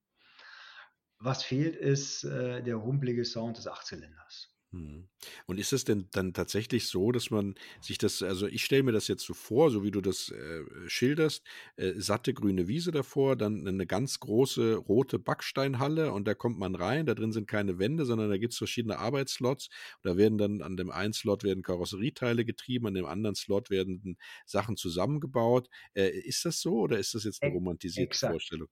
[1.17, 4.55] Was fehlt, ist äh, der rumpelige Sound des Achtzylinders.
[4.71, 5.09] Hm.
[5.45, 8.91] Und ist es denn dann tatsächlich so, dass man sich das, also ich stelle mir
[8.91, 11.43] das jetzt so vor, so wie du das äh, schilderst,
[11.77, 16.75] äh, satte grüne Wiese davor, dann eine ganz große rote Backsteinhalle und da kommt man
[16.75, 19.69] rein, da drin sind keine Wände, sondern da gibt es verschiedene Arbeitsslots.
[20.03, 24.17] Da werden dann an dem einen Slot werden Karosserieteile getrieben, an dem anderen Slot werden
[24.45, 25.69] Sachen zusammengebaut.
[25.93, 28.33] Äh, ist das so oder ist das jetzt eine romantisierte Exakt.
[28.33, 28.67] Vorstellung?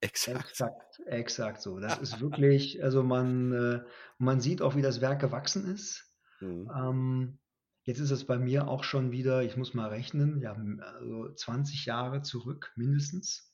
[0.00, 0.50] Exakt.
[0.50, 1.78] Exakt, exakt so.
[1.80, 3.80] Das ist wirklich, also man, äh,
[4.18, 6.05] man sieht auch, wie das Werk gewachsen ist.
[6.40, 6.70] Mhm.
[6.74, 7.38] Ähm,
[7.84, 11.86] jetzt ist es bei mir auch schon wieder, ich muss mal rechnen, ja, also 20
[11.86, 13.52] Jahre zurück mindestens.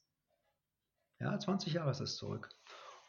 [1.21, 2.49] Ja, 20 Jahre ist das zurück.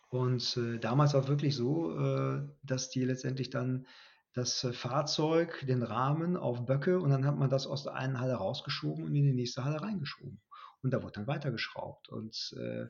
[0.10, 3.88] Und äh, damals war wirklich so, äh, dass die letztendlich dann
[4.34, 8.20] das äh, Fahrzeug, den Rahmen auf Böcke und dann hat man das aus der einen
[8.20, 10.42] Halle rausgeschoben und in die nächste Halle reingeschoben.
[10.84, 12.10] Und da wurde dann weitergeschraubt.
[12.10, 12.88] Und äh,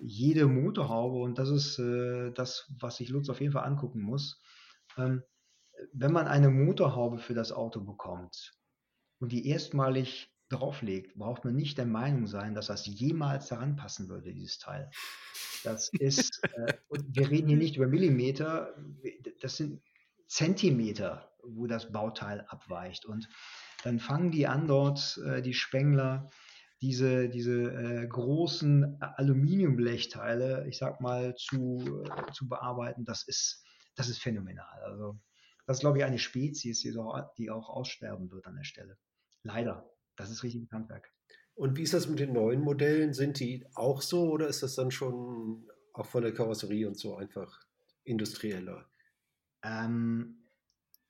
[0.00, 4.40] jede Motorhaube, und das ist äh, das, was sich Lutz auf jeden Fall angucken muss,
[4.96, 5.22] ähm,
[5.92, 8.54] wenn man eine Motorhaube für das Auto bekommt
[9.20, 14.08] und die erstmalig drauflegt, braucht man nicht der Meinung sein, dass das jemals daran passen
[14.08, 14.90] würde, dieses Teil.
[15.64, 18.74] Das ist, äh, und wir reden hier nicht über Millimeter,
[19.40, 19.82] das sind
[20.26, 23.04] Zentimeter, wo das Bauteil abweicht.
[23.04, 23.28] Und
[23.84, 26.30] dann fangen die an dort, äh, die Spengler,
[26.80, 33.64] diese, diese äh, großen Aluminiumblechteile, ich sag mal, zu, äh, zu bearbeiten, das ist,
[33.94, 34.82] das ist phänomenal.
[34.84, 35.18] Also,
[35.66, 38.98] das ist, glaube ich, eine Spezies, die auch, die auch aussterben wird an der Stelle.
[39.42, 39.88] Leider.
[40.16, 41.10] Das ist richtig Handwerk.
[41.54, 43.12] Und wie ist das mit den neuen Modellen?
[43.12, 47.16] Sind die auch so oder ist das dann schon auch von der Karosserie und so
[47.16, 47.60] einfach
[48.04, 48.90] industrieller?
[49.62, 50.48] Ähm,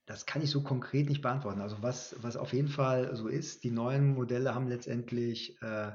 [0.06, 1.60] das kann ich so konkret nicht beantworten.
[1.60, 5.92] Also was, was auf jeden Fall so ist, die neuen Modelle haben letztendlich äh,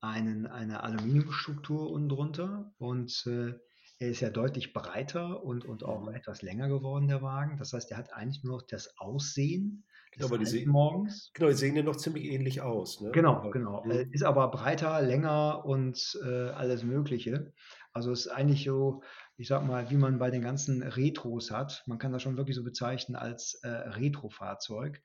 [0.00, 3.54] einen, eine Aluminiumstruktur unten drunter und äh,
[4.00, 6.14] er ist ja deutlich breiter und, und auch mhm.
[6.14, 7.58] etwas länger geworden, der Wagen.
[7.58, 9.84] Das heißt, er hat eigentlich nur noch das Aussehen
[10.16, 11.30] des genau, die sehen, morgens.
[11.34, 13.02] Genau, die sehen ja noch ziemlich ähnlich aus.
[13.02, 13.10] Ne?
[13.10, 13.84] Genau, genau.
[13.84, 14.10] Mhm.
[14.10, 17.52] Ist aber breiter, länger und äh, alles Mögliche.
[17.92, 19.02] Also ist eigentlich so,
[19.36, 21.82] ich sag mal, wie man bei den ganzen Retros hat.
[21.86, 25.02] Man kann das schon wirklich so bezeichnen als äh, Retro-Fahrzeug.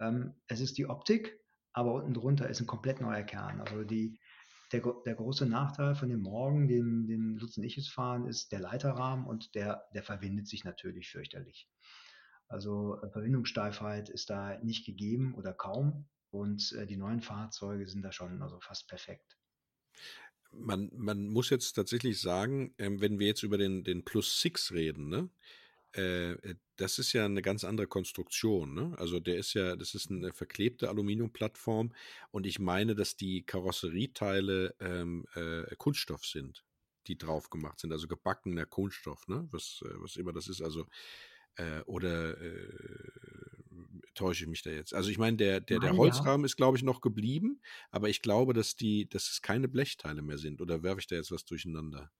[0.00, 1.40] Ähm, es ist die Optik,
[1.72, 3.62] aber unten drunter ist ein komplett neuer Kern.
[3.62, 4.18] Also die,
[4.80, 8.60] der, der große Nachteil von dem Morgen, den, den und ich jetzt fahren, ist der
[8.60, 11.68] Leiterrahmen und der, der verwindet sich natürlich fürchterlich.
[12.48, 18.02] Also äh, Verwindungssteifheit ist da nicht gegeben oder kaum und äh, die neuen Fahrzeuge sind
[18.02, 19.38] da schon also fast perfekt
[20.56, 24.72] man, man muss jetzt tatsächlich sagen, ähm, wenn wir jetzt über den, den Plus Six
[24.72, 25.28] reden, ne?
[25.96, 28.74] Äh, äh, das ist ja eine ganz andere Konstruktion.
[28.74, 28.94] Ne?
[28.98, 31.92] Also der ist ja, das ist eine verklebte Aluminiumplattform
[32.30, 36.64] und ich meine, dass die Karosserieteile ähm, äh, Kunststoff sind,
[37.06, 39.46] die drauf gemacht sind, also gebackener Kunststoff, ne?
[39.50, 40.62] was, äh, was immer das ist.
[40.62, 40.86] Also
[41.56, 42.68] äh, oder äh,
[44.14, 44.94] täusche ich mich da jetzt?
[44.94, 46.46] Also ich meine, der, der, der Holzrahmen ja.
[46.46, 50.38] ist, glaube ich, noch geblieben, aber ich glaube, dass die, dass es keine Blechteile mehr
[50.38, 50.60] sind.
[50.60, 52.10] Oder werfe ich da jetzt was durcheinander?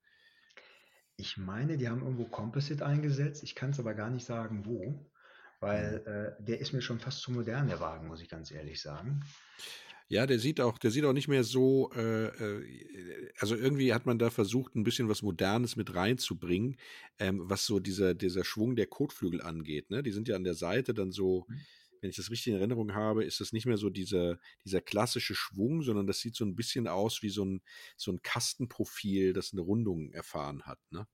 [1.16, 3.42] Ich meine, die haben irgendwo Composite eingesetzt.
[3.42, 4.94] Ich kann es aber gar nicht sagen, wo.
[5.60, 6.12] Weil mhm.
[6.12, 9.22] äh, der ist mir schon fast zu modern, der Wagen, muss ich ganz ehrlich sagen.
[10.08, 14.04] Ja, der sieht auch, der sieht auch nicht mehr so, äh, äh, also irgendwie hat
[14.04, 16.76] man da versucht, ein bisschen was Modernes mit reinzubringen,
[17.18, 19.90] ähm, was so dieser, dieser Schwung der Kotflügel angeht.
[19.90, 20.02] Ne?
[20.02, 21.60] Die sind ja an der Seite dann so, mhm
[22.04, 25.34] wenn ich das richtig in Erinnerung habe, ist das nicht mehr so dieser, dieser klassische
[25.34, 27.62] Schwung, sondern das sieht so ein bisschen aus wie so ein,
[27.96, 30.78] so ein Kastenprofil, das eine Rundung erfahren hat.
[30.90, 31.06] Ne?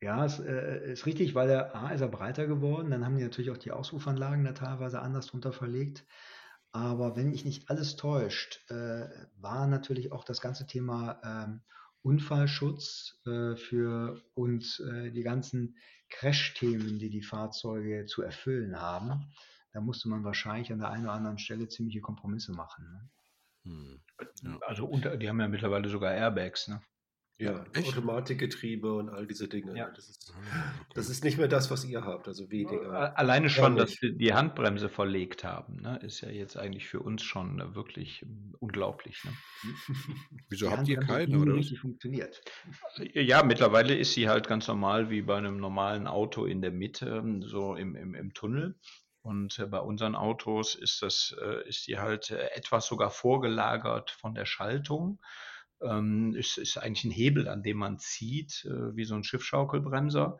[0.00, 2.90] Ja, es äh, ist richtig, weil der A ist er breiter geworden.
[2.90, 6.06] Dann haben die natürlich auch die Ausrufanlagen da teilweise anders drunter verlegt.
[6.72, 11.60] Aber wenn mich nicht alles täuscht, äh, war natürlich auch das ganze Thema ähm,
[12.00, 15.76] Unfallschutz äh, für und äh, die ganzen
[16.08, 19.26] Crash-Themen, die die Fahrzeuge zu erfüllen haben
[19.76, 22.90] da musste man wahrscheinlich an der einen oder anderen Stelle ziemliche Kompromisse machen.
[22.90, 23.10] Ne?
[23.64, 24.00] Hm.
[24.42, 24.58] Ja.
[24.66, 26.80] Also unter, die haben ja mittlerweile sogar Airbags, ne?
[27.38, 27.88] Ja, Echt?
[27.88, 29.76] Automatikgetriebe und all diese Dinge.
[29.76, 29.90] Ja.
[29.90, 33.18] Das, ist, ah, das ist nicht mehr das, was ihr habt, also weniger.
[33.18, 37.22] Alleine schon, dass wir die Handbremse verlegt haben, ne, ist ja jetzt eigentlich für uns
[37.22, 38.24] schon wirklich
[38.58, 39.22] unglaublich.
[39.24, 39.32] Ne?
[40.48, 41.52] Wieso habt ihr keine, oder?
[41.52, 42.40] richtig funktioniert.
[43.12, 47.22] Ja, mittlerweile ist sie halt ganz normal wie bei einem normalen Auto in der Mitte,
[47.42, 48.78] so im, im, im Tunnel.
[49.26, 54.10] Und äh, bei unseren Autos ist das, äh, ist die halt äh, etwas sogar vorgelagert
[54.10, 55.20] von der Schaltung.
[55.82, 60.38] Ähm, ist, ist eigentlich ein Hebel, an dem man zieht, wie so ein Schiffschaukelbremser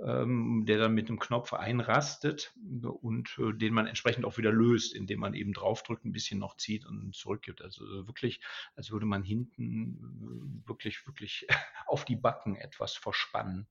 [0.00, 2.54] ähm, der dann mit einem Knopf einrastet
[3.02, 6.56] und äh, den man entsprechend auch wieder löst, indem man eben draufdrückt, ein bisschen noch
[6.56, 7.62] zieht und zurückgibt.
[7.62, 8.40] Also wirklich,
[8.76, 11.46] als würde man hinten wirklich, wirklich
[11.86, 13.66] auf die Backen etwas verspannen.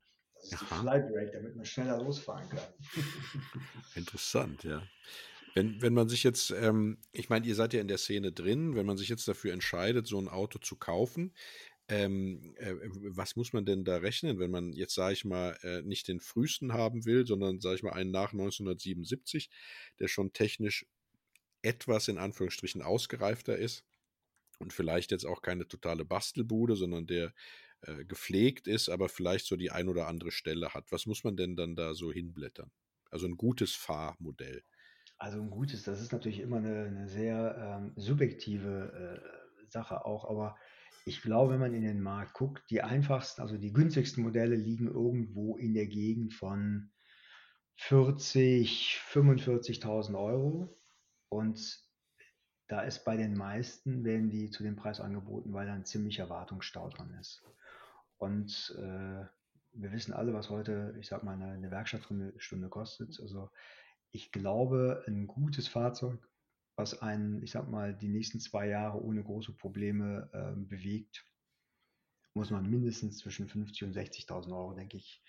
[0.49, 2.59] Das ist die Flight Rate, damit man schneller losfahren kann.
[3.95, 4.81] Interessant, ja.
[5.53, 8.75] Wenn, wenn man sich jetzt, ähm, ich meine, ihr seid ja in der Szene drin,
[8.75, 11.33] wenn man sich jetzt dafür entscheidet, so ein Auto zu kaufen,
[11.89, 12.75] ähm, äh,
[13.15, 16.19] was muss man denn da rechnen, wenn man jetzt, sage ich mal, äh, nicht den
[16.19, 19.49] frühesten haben will, sondern, sage ich mal, einen nach 1977,
[19.99, 20.85] der schon technisch
[21.61, 23.83] etwas in Anführungsstrichen ausgereifter ist
[24.59, 27.33] und vielleicht jetzt auch keine totale Bastelbude, sondern der
[27.81, 30.91] äh, gepflegt ist, aber vielleicht so die ein oder andere Stelle hat.
[30.91, 32.71] Was muss man denn dann da so hinblättern?
[33.09, 34.63] Also ein gutes Fahrmodell.
[35.17, 40.29] Also ein gutes, das ist natürlich immer eine, eine sehr ähm, subjektive äh, Sache auch,
[40.29, 40.57] aber
[41.05, 44.87] ich glaube, wenn man in den Markt guckt, die einfachsten, also die günstigsten Modelle liegen
[44.87, 46.91] irgendwo in der Gegend von
[47.77, 50.77] 40, 45.000 Euro.
[51.29, 51.79] Und
[52.67, 56.29] da ist bei den meisten, werden die zu dem Preis angeboten, weil da ein ziemlicher
[56.29, 57.41] Wartungsstau dran ist.
[58.17, 59.25] Und äh,
[59.73, 63.19] wir wissen alle, was heute, ich sag mal, eine, eine Werkstattstunde kostet.
[63.19, 63.49] Also
[64.11, 66.27] ich glaube, ein gutes Fahrzeug
[66.77, 71.25] was einen, ich sag mal, die nächsten zwei Jahre ohne große Probleme äh, bewegt,
[72.35, 75.23] muss man mindestens zwischen 50 und 60.000 Euro, denke ich,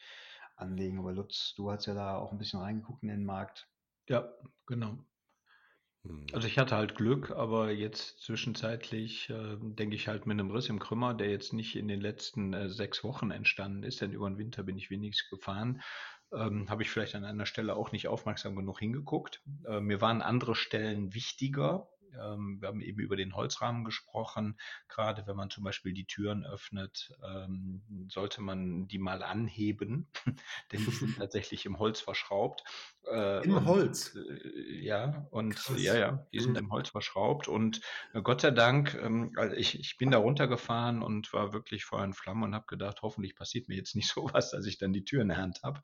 [0.57, 0.99] anlegen.
[0.99, 3.67] Aber Lutz, du hast ja da auch ein bisschen reingeguckt in den Markt.
[4.09, 4.31] Ja,
[4.67, 4.99] genau.
[6.33, 10.69] Also ich hatte halt Glück, aber jetzt zwischenzeitlich äh, denke ich halt mit einem Riss
[10.69, 14.29] im Krümmer, der jetzt nicht in den letzten äh, sechs Wochen entstanden ist, denn über
[14.29, 15.83] den Winter bin ich wenigstens gefahren,
[16.33, 19.43] ähm, habe ich vielleicht an einer Stelle auch nicht aufmerksam genug hingeguckt.
[19.67, 21.89] Äh, mir waren andere Stellen wichtiger.
[22.15, 24.59] Ähm, wir haben eben über den Holzrahmen gesprochen.
[24.89, 30.09] Gerade wenn man zum Beispiel die Türen öffnet, ähm, sollte man die mal anheben,
[30.73, 32.65] denn die sind tatsächlich im Holz verschraubt.
[33.11, 34.17] Äh, Im Holz?
[34.17, 35.83] Äh, ja, und Krass.
[35.83, 36.59] ja, ja, die sind mhm.
[36.59, 37.49] im Holz verschraubt.
[37.49, 37.81] Und
[38.13, 42.05] äh, Gott sei Dank, ähm, also ich, ich bin da runtergefahren und war wirklich Feuer
[42.05, 45.05] in Flammen und habe gedacht, hoffentlich passiert mir jetzt nicht sowas, dass ich dann die
[45.05, 45.83] Tür in der Hand habe.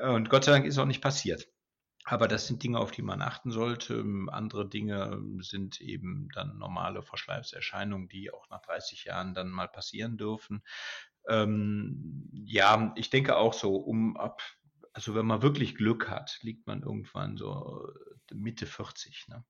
[0.00, 1.48] und Gott sei Dank ist auch nicht passiert.
[2.10, 3.94] Aber das sind Dinge, auf die man achten sollte.
[3.94, 9.50] Ähm, andere Dinge ähm, sind eben dann normale Verschleißerscheinungen, die auch nach 30 Jahren dann
[9.50, 10.62] mal passieren dürfen.
[11.28, 14.40] Ähm, ja, ich denke auch so, um ab,
[14.94, 17.86] also wenn man wirklich Glück hat, liegt man irgendwann so
[18.30, 19.26] äh, Mitte 40.
[19.28, 19.44] Ne?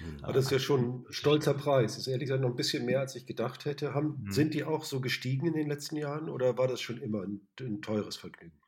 [0.00, 0.24] Mhm.
[0.24, 1.92] Aber das ist ja schon ein stolzer Preis.
[1.92, 3.92] Das ist ehrlich gesagt noch ein bisschen mehr, als ich gedacht hätte.
[3.92, 4.32] Haben, mhm.
[4.32, 7.46] Sind die auch so gestiegen in den letzten Jahren oder war das schon immer ein,
[7.60, 8.58] ein teures Vergnügen?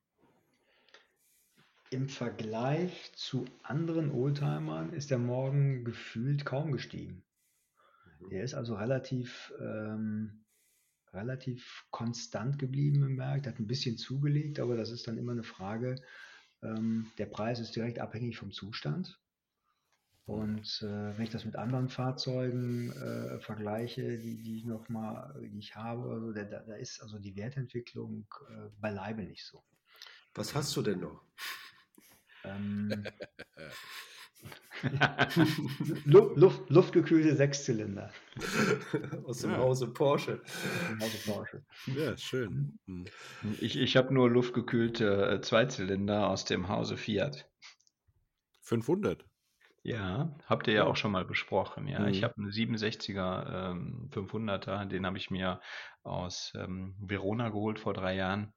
[1.93, 7.25] Im Vergleich zu anderen Oldtimern ist der Morgen gefühlt kaum gestiegen.
[8.21, 8.31] Mhm.
[8.31, 10.45] Der ist also relativ, ähm,
[11.13, 13.17] relativ konstant geblieben im.
[13.17, 15.97] Der hat ein bisschen zugelegt, aber das ist dann immer eine Frage.
[16.63, 19.19] Ähm, der Preis ist direkt abhängig vom Zustand.
[20.27, 25.35] Und äh, wenn ich das mit anderen Fahrzeugen äh, vergleiche, die, die ich noch mal,
[25.43, 29.65] die ich habe, also da, da ist also die Wertentwicklung äh, beileibe nicht so.
[30.35, 31.25] Was hast du denn noch?
[32.45, 33.05] Ähm,
[36.05, 38.11] Luft, luftgekühlte Sechszylinder.
[39.25, 39.59] Aus dem ja.
[39.59, 40.41] Hause Porsche.
[40.43, 41.65] Aus dem Hause Porsche.
[41.87, 42.79] Ja, schön.
[42.87, 43.05] Hm.
[43.61, 47.49] Ich, ich habe nur luftgekühlte äh, Zweizylinder aus dem Hause Fiat.
[48.63, 49.25] 500?
[49.83, 51.87] Ja, habt ihr ja auch schon mal besprochen.
[51.87, 52.09] Ja, mhm.
[52.09, 55.61] ich habe einen 67er ähm, 500er, den habe ich mir
[56.03, 58.53] aus ähm, Verona geholt vor drei Jahren.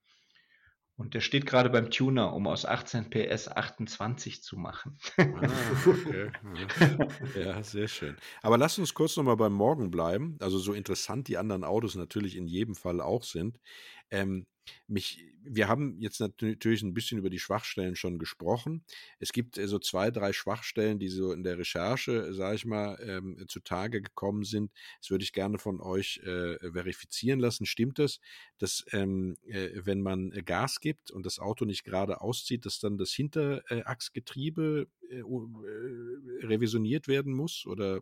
[0.95, 4.99] Und der steht gerade beim Tuner, um aus 18 PS 28 zu machen.
[5.17, 5.49] Ah,
[5.87, 6.31] okay.
[7.35, 8.15] Ja, sehr schön.
[8.41, 10.37] Aber lass uns kurz nochmal beim Morgen bleiben.
[10.39, 13.59] Also so interessant die anderen Autos natürlich in jedem Fall auch sind.
[14.11, 14.45] Ähm,
[14.87, 18.83] mich, wir haben jetzt natürlich ein bisschen über die Schwachstellen schon gesprochen.
[19.19, 22.97] Es gibt äh, so zwei, drei Schwachstellen, die so in der Recherche, sage ich mal,
[23.01, 24.71] ähm, zutage gekommen sind.
[24.99, 27.65] Das würde ich gerne von euch äh, verifizieren lassen.
[27.65, 28.19] Stimmt es,
[28.57, 32.79] dass ähm, äh, wenn man äh, Gas gibt und das Auto nicht gerade auszieht, dass
[32.79, 37.65] dann das Hinterachsgetriebe äh, äh, revisioniert werden muss?
[37.65, 38.01] Oder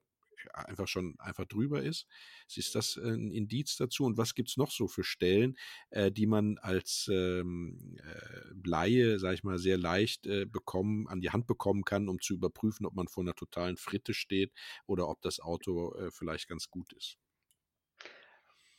[0.53, 2.07] einfach schon einfach drüber ist.
[2.55, 4.05] Ist das ein Indiz dazu?
[4.05, 5.57] Und was gibt es noch so für Stellen,
[5.89, 11.21] äh, die man als ähm, äh, Laie, sag ich mal, sehr leicht äh, bekommen, an
[11.21, 14.51] die Hand bekommen kann, um zu überprüfen, ob man vor einer totalen Fritte steht
[14.85, 17.17] oder ob das Auto äh, vielleicht ganz gut ist?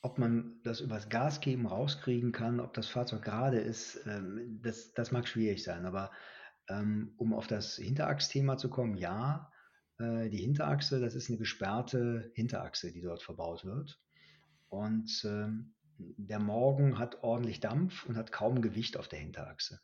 [0.01, 4.93] Ob man das übers Gas geben rauskriegen kann, ob das Fahrzeug gerade ist, ähm, das,
[4.95, 5.87] das mag schwierig sein.
[5.87, 6.11] Aber
[6.69, 9.52] ähm, um auf das Hinterachsthema zu kommen, ja, äh,
[10.31, 14.01] die Hinterachse, das ist eine gesperrte Hinterachse, die dort verbaut wird.
[14.69, 19.81] Und ähm, der Morgen hat ordentlich Dampf und hat kaum Gewicht auf der Hinterachse.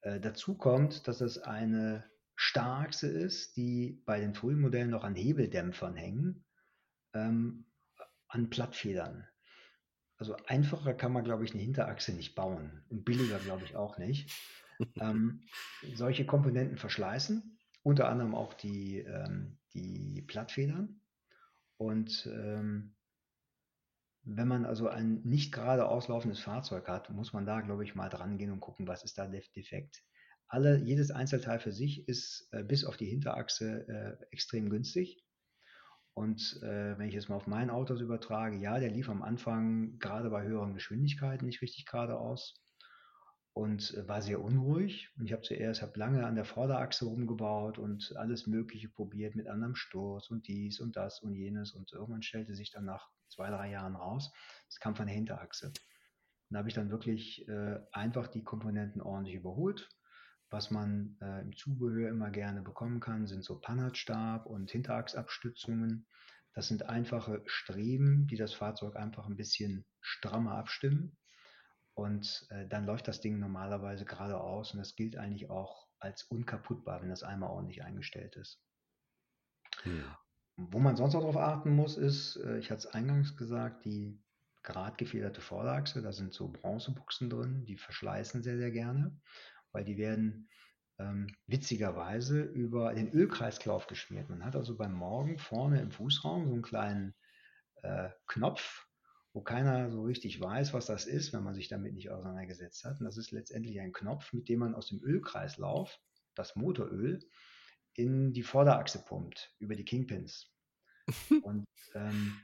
[0.00, 5.14] Äh, dazu kommt, dass es eine Starrachse ist, die bei den frühen Modellen noch an
[5.14, 6.44] Hebeldämpfern hängen,
[7.12, 7.66] ähm,
[8.28, 9.26] an Plattfedern.
[10.16, 13.98] Also einfacher kann man, glaube ich, eine Hinterachse nicht bauen und billiger, glaube ich, auch
[13.98, 14.32] nicht.
[15.00, 15.42] ähm,
[15.94, 17.57] solche Komponenten verschleißen,
[17.88, 21.00] unter anderem auch die, ähm, die Plattfedern.
[21.78, 22.94] Und ähm,
[24.24, 28.10] wenn man also ein nicht gerade auslaufendes Fahrzeug hat, muss man da, glaube ich, mal
[28.10, 30.02] dran gehen und gucken, was ist da defekt.
[30.48, 35.24] Alle, jedes Einzelteil für sich ist äh, bis auf die Hinterachse äh, extrem günstig.
[36.12, 39.98] Und äh, wenn ich jetzt mal auf mein Autos übertrage, ja, der lief am Anfang
[39.98, 42.54] gerade bei höheren Geschwindigkeiten nicht richtig geradeaus
[43.58, 45.10] und äh, war sehr unruhig.
[45.18, 49.48] Und ich habe zuerst hab lange an der Vorderachse rumgebaut und alles Mögliche probiert mit
[49.48, 51.72] anderem Sturz und dies und das und jenes.
[51.72, 54.32] Und irgendwann stellte sich dann nach zwei, drei Jahren raus,
[54.68, 55.72] es kam von der Hinterachse.
[56.50, 59.88] Da habe ich dann wirklich äh, einfach die Komponenten ordentlich überholt.
[60.50, 66.06] Was man äh, im Zubehör immer gerne bekommen kann, sind so Panhardstab und Hinterachsabstützungen.
[66.54, 71.18] Das sind einfache Streben, die das Fahrzeug einfach ein bisschen strammer abstimmen.
[71.98, 77.02] Und äh, dann läuft das Ding normalerweise geradeaus und das gilt eigentlich auch als unkaputtbar,
[77.02, 78.62] wenn das einmal ordentlich eingestellt ist.
[79.82, 80.04] Hm.
[80.56, 84.22] Wo man sonst noch darauf achten muss, ist, äh, ich hatte es eingangs gesagt, die
[84.62, 89.20] gerade gefederte Vorderachse, da sind so Bronzebuchsen drin, die verschleißen sehr, sehr gerne,
[89.72, 90.48] weil die werden
[91.00, 94.28] ähm, witzigerweise über den Ölkreislauf geschmiert.
[94.28, 97.16] Man hat also beim Morgen vorne im Fußraum so einen kleinen
[97.82, 98.87] äh, Knopf,
[99.38, 102.98] wo keiner so richtig weiß, was das ist, wenn man sich damit nicht auseinandergesetzt hat.
[102.98, 106.00] Und das ist letztendlich ein Knopf, mit dem man aus dem Ölkreislauf
[106.34, 107.20] das Motoröl
[107.94, 110.50] in die Vorderachse pumpt, über die Kingpins.
[111.44, 112.40] Und ähm,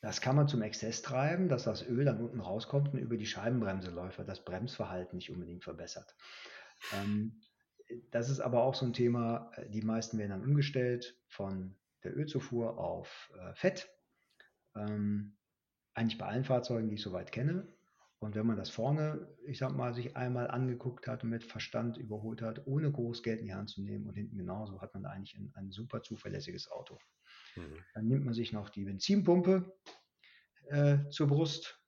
[0.00, 3.26] das kann man zum Exzess treiben, dass das Öl dann unten rauskommt und über die
[3.26, 6.16] Scheibenbremse läuft, weil das Bremsverhalten nicht unbedingt verbessert.
[6.94, 7.42] Ähm,
[8.10, 12.16] das ist aber auch so ein Thema, äh, die meisten werden dann umgestellt von der
[12.16, 13.88] Ölzufuhr auf äh, Fett.
[14.74, 15.36] Ähm,
[15.94, 17.66] eigentlich bei allen Fahrzeugen, die ich soweit kenne.
[18.18, 21.96] Und wenn man das vorne, ich sag mal, sich einmal angeguckt hat und mit Verstand
[21.96, 25.04] überholt hat, ohne groß Geld in die Hand zu nehmen und hinten genauso, hat man
[25.04, 26.98] da eigentlich ein, ein super zuverlässiges Auto.
[27.56, 27.76] Mhm.
[27.94, 29.74] Dann nimmt man sich noch die Benzinpumpe
[30.68, 31.80] äh, zur Brust.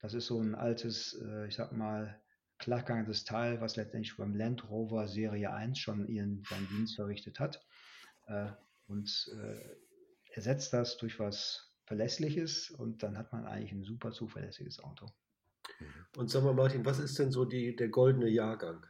[0.00, 2.22] Das ist so ein altes, äh, ich sag mal,
[2.58, 7.60] klackernes Teil, was letztendlich beim Land Rover Serie 1 schon ihren, seinen Dienst verrichtet hat.
[8.28, 8.50] Äh,
[8.86, 9.76] und äh,
[10.32, 15.06] ersetzt das durch was Verlässliches und dann hat man eigentlich ein super zuverlässiges Auto.
[15.80, 15.86] Mhm.
[16.16, 18.84] Und sag mal, Martin, was ist denn so die, der goldene Jahrgang?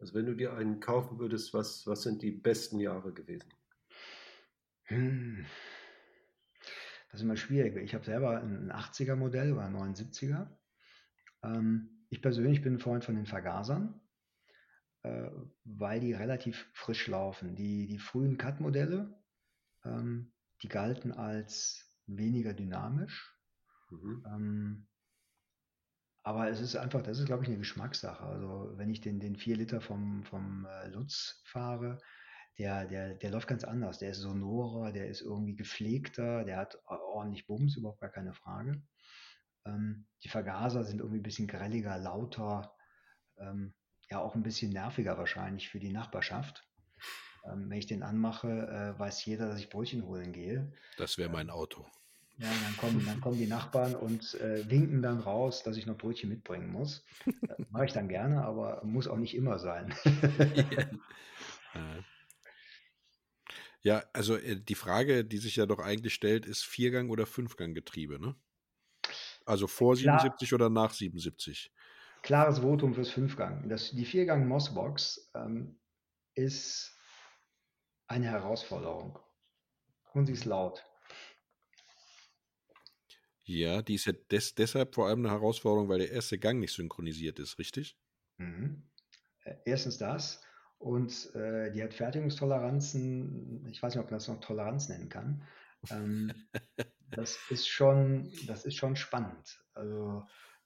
[0.00, 3.48] Also wenn du dir einen kaufen würdest, was, was sind die besten Jahre gewesen?
[4.84, 5.46] Hm.
[7.10, 7.76] Das ist immer schwierig.
[7.76, 10.48] Ich habe selber ein 80er Modell oder ein 79er.
[11.44, 14.00] Ähm, ich persönlich bin ein Freund von den Vergasern,
[15.02, 15.30] äh,
[15.64, 17.54] weil die relativ frisch laufen.
[17.54, 19.14] Die, die frühen Cut-Modelle,
[19.84, 20.32] ähm,
[20.62, 23.34] die galten als weniger dynamisch.
[23.90, 24.24] Mhm.
[24.26, 24.88] Ähm,
[26.24, 28.24] aber es ist einfach, das ist, glaube ich, eine Geschmackssache.
[28.24, 31.98] Also wenn ich den, den 4 Liter vom, vom äh, Lutz fahre,
[32.58, 33.98] der, der, der läuft ganz anders.
[33.98, 38.82] Der ist sonorer, der ist irgendwie gepflegter, der hat ordentlich Bums, überhaupt gar keine Frage.
[39.64, 42.74] Ähm, die Vergaser sind irgendwie ein bisschen grelliger, lauter,
[43.38, 43.74] ähm,
[44.10, 46.68] ja auch ein bisschen nerviger wahrscheinlich für die Nachbarschaft.
[47.44, 50.72] Ähm, wenn ich den anmache, äh, weiß jeder, dass ich Brötchen holen gehe.
[50.96, 51.86] Das wäre mein Auto.
[52.38, 55.98] Ja, dann kommen, dann kommen die Nachbarn und äh, winken dann raus, dass ich noch
[55.98, 57.04] Brötchen mitbringen muss.
[57.26, 57.30] Äh,
[57.70, 59.94] Mache ich dann gerne, aber muss auch nicht immer sein.
[63.82, 68.20] ja, also äh, die Frage, die sich ja doch eigentlich stellt, ist Viergang- oder Fünfgang-Getriebe,
[68.20, 68.34] ne?
[69.44, 71.72] Also vor Klar, 77 oder nach 77?
[72.22, 73.68] Klares Votum fürs Fünfgang.
[73.68, 75.80] Das, die Viergang Mossbox ähm,
[76.34, 76.96] ist
[78.06, 79.18] eine Herausforderung.
[80.14, 80.84] Und sie ist laut.
[83.44, 86.72] Ja, die ist ja des, deshalb vor allem eine Herausforderung, weil der erste Gang nicht
[86.72, 87.96] synchronisiert ist, richtig?
[88.38, 88.82] Mhm.
[89.44, 90.42] Äh, erstens das.
[90.78, 95.42] Und äh, die hat Fertigungstoleranzen, ich weiß nicht, ob man das noch Toleranz nennen kann.
[95.90, 96.32] Ähm,
[97.10, 99.62] das, ist schon, das ist schon spannend.
[99.74, 100.24] Also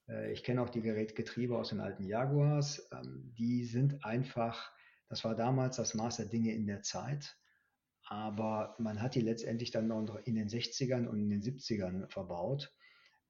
[0.08, 2.88] äh, ich kenne auch die Gerätgetriebe aus den alten Jaguars.
[2.92, 4.72] Ähm, die sind einfach,
[5.08, 7.36] das war damals das Maß der Dinge in der Zeit.
[8.08, 12.72] Aber man hat die letztendlich dann noch in den 60ern und in den 70ern verbaut,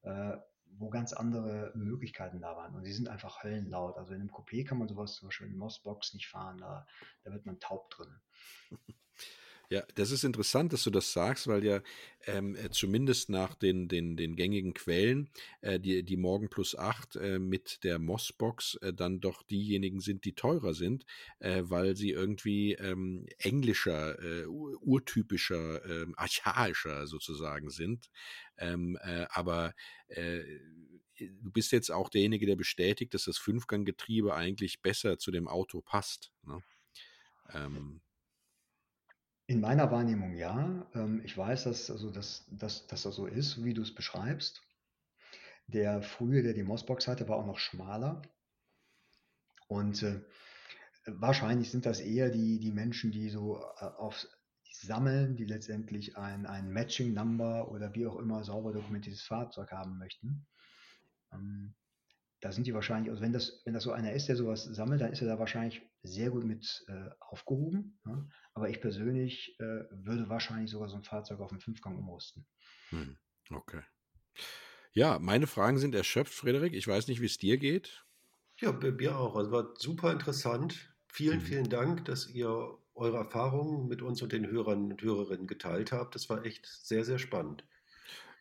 [0.03, 0.37] äh,
[0.73, 2.75] wo ganz andere Möglichkeiten da waren.
[2.75, 3.97] Und sie sind einfach höllenlaut.
[3.97, 6.59] Also in einem Coupé kann man sowas zum Beispiel in Mossbox nicht fahren.
[6.59, 6.85] Da,
[7.23, 8.19] da wird man taub drin.
[9.69, 11.81] Ja, das ist interessant, dass du das sagst, weil ja
[12.25, 17.17] ähm, äh, zumindest nach den, den, den gängigen Quellen äh, die, die Morgen plus 8
[17.17, 21.05] äh, mit der Mossbox äh, dann doch diejenigen sind, die teurer sind,
[21.39, 28.09] äh, weil sie irgendwie ähm, englischer, äh, urtypischer, ähm, archaischer sozusagen sind.
[28.57, 28.97] Ähm,
[29.29, 29.73] aber
[31.19, 35.81] du bist jetzt auch derjenige, der bestätigt, dass das Fünfganggetriebe eigentlich besser zu dem Auto
[35.81, 36.31] passt.
[36.43, 36.63] Ne?
[37.53, 38.01] Ähm,
[39.47, 40.85] in meiner Wahrnehmung ja.
[40.93, 44.61] Ähm, ich weiß, dass, also, dass, dass, dass das so ist, wie du es beschreibst.
[45.67, 48.21] Der frühe, der die Mossbox hatte, war auch noch schmaler.
[49.67, 50.21] Und äh,
[51.05, 54.27] wahrscheinlich sind das eher die, die Menschen, die so äh, auf
[54.67, 59.71] die sammeln, die letztendlich ein, ein Matching Number oder wie auch immer sauber dokumentiertes Fahrzeug
[59.71, 60.45] haben möchten.
[61.31, 61.73] Ähm,
[62.41, 65.01] da sind die wahrscheinlich, also wenn das, wenn das so einer ist, der sowas sammelt,
[65.01, 67.99] dann ist er da wahrscheinlich sehr gut mit äh, aufgehoben.
[68.05, 68.27] Ja?
[68.53, 72.45] Aber ich persönlich äh, würde wahrscheinlich sogar so ein Fahrzeug auf einen Fünfgang umrüsten.
[72.89, 73.17] Hm,
[73.51, 73.81] okay.
[74.93, 76.73] Ja, meine Fragen sind erschöpft, Frederik.
[76.73, 78.05] Ich weiß nicht, wie es dir geht.
[78.59, 79.35] Ja, bei mir auch.
[79.35, 80.91] Also war super interessant.
[81.07, 81.43] Vielen, mhm.
[81.43, 86.15] vielen Dank, dass ihr eure Erfahrungen mit uns und den Hörern und Hörerinnen geteilt habt.
[86.15, 87.63] Das war echt sehr, sehr spannend.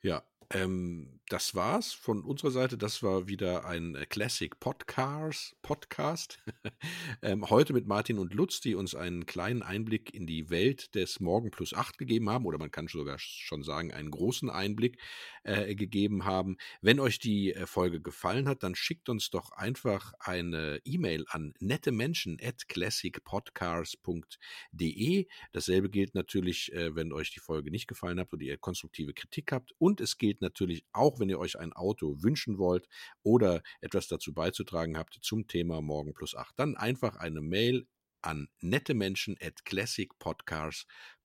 [0.02, 2.78] Ja, ähm, das war's von unserer Seite.
[2.78, 5.56] Das war wieder ein äh, Classic Podcast.
[5.60, 6.38] Podcast.
[7.22, 11.18] ähm, heute mit Martin und Lutz, die uns einen kleinen Einblick in die Welt des
[11.18, 15.00] Morgen plus 8 gegeben haben, oder man kann sogar schon sagen, einen großen Einblick
[15.42, 16.58] äh, gegeben haben.
[16.80, 21.54] Wenn euch die äh, Folge gefallen hat, dann schickt uns doch einfach eine E-Mail an
[21.58, 25.26] nettemenschen at classicpodcast.de.
[25.52, 29.50] Dasselbe gilt natürlich, äh, wenn euch die Folge nicht gefallen hat oder ihr konstruktive Kritik
[29.50, 29.74] habt.
[29.78, 32.88] Und es gilt natürlich auch, wenn ihr euch ein Auto wünschen wollt
[33.22, 36.58] oder etwas dazu beizutragen habt zum Thema Morgen plus 8.
[36.58, 37.86] Dann einfach eine Mail
[38.22, 39.64] an nettemenschen at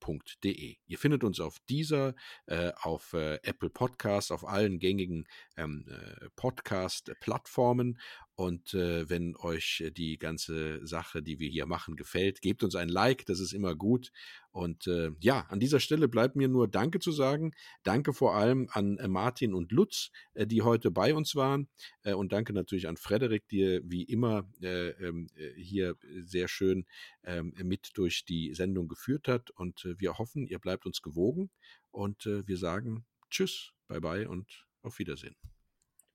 [0.01, 0.75] classicpodcast.de.
[0.87, 2.15] Ihr findet uns auf dieser,
[2.47, 5.25] äh, auf äh, Apple Podcasts, auf allen gängigen
[5.57, 7.97] ähm, äh, Podcast-Plattformen
[8.41, 12.89] und äh, wenn euch die ganze Sache, die wir hier machen, gefällt, gebt uns ein
[12.89, 14.11] Like, das ist immer gut.
[14.49, 17.53] Und äh, ja, an dieser Stelle bleibt mir nur Danke zu sagen.
[17.83, 21.67] Danke vor allem an äh, Martin und Lutz, die heute bei uns waren.
[22.03, 26.85] Und danke natürlich an Frederik, die wie immer äh, ähm, äh, hier sehr schön
[27.23, 29.51] ähm, mit durch die Sendung geführt hat.
[29.51, 31.49] Und wir hoffen, ihr bleibt uns gewogen.
[31.91, 35.35] Und wir sagen Tschüss, bye bye und auf Wiedersehen.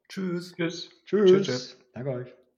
[0.08, 0.54] Tschüss.
[0.54, 0.90] Tschüss.
[1.04, 1.46] Tschüss.
[1.46, 1.78] Tschüss.
[1.92, 2.45] Danke euch.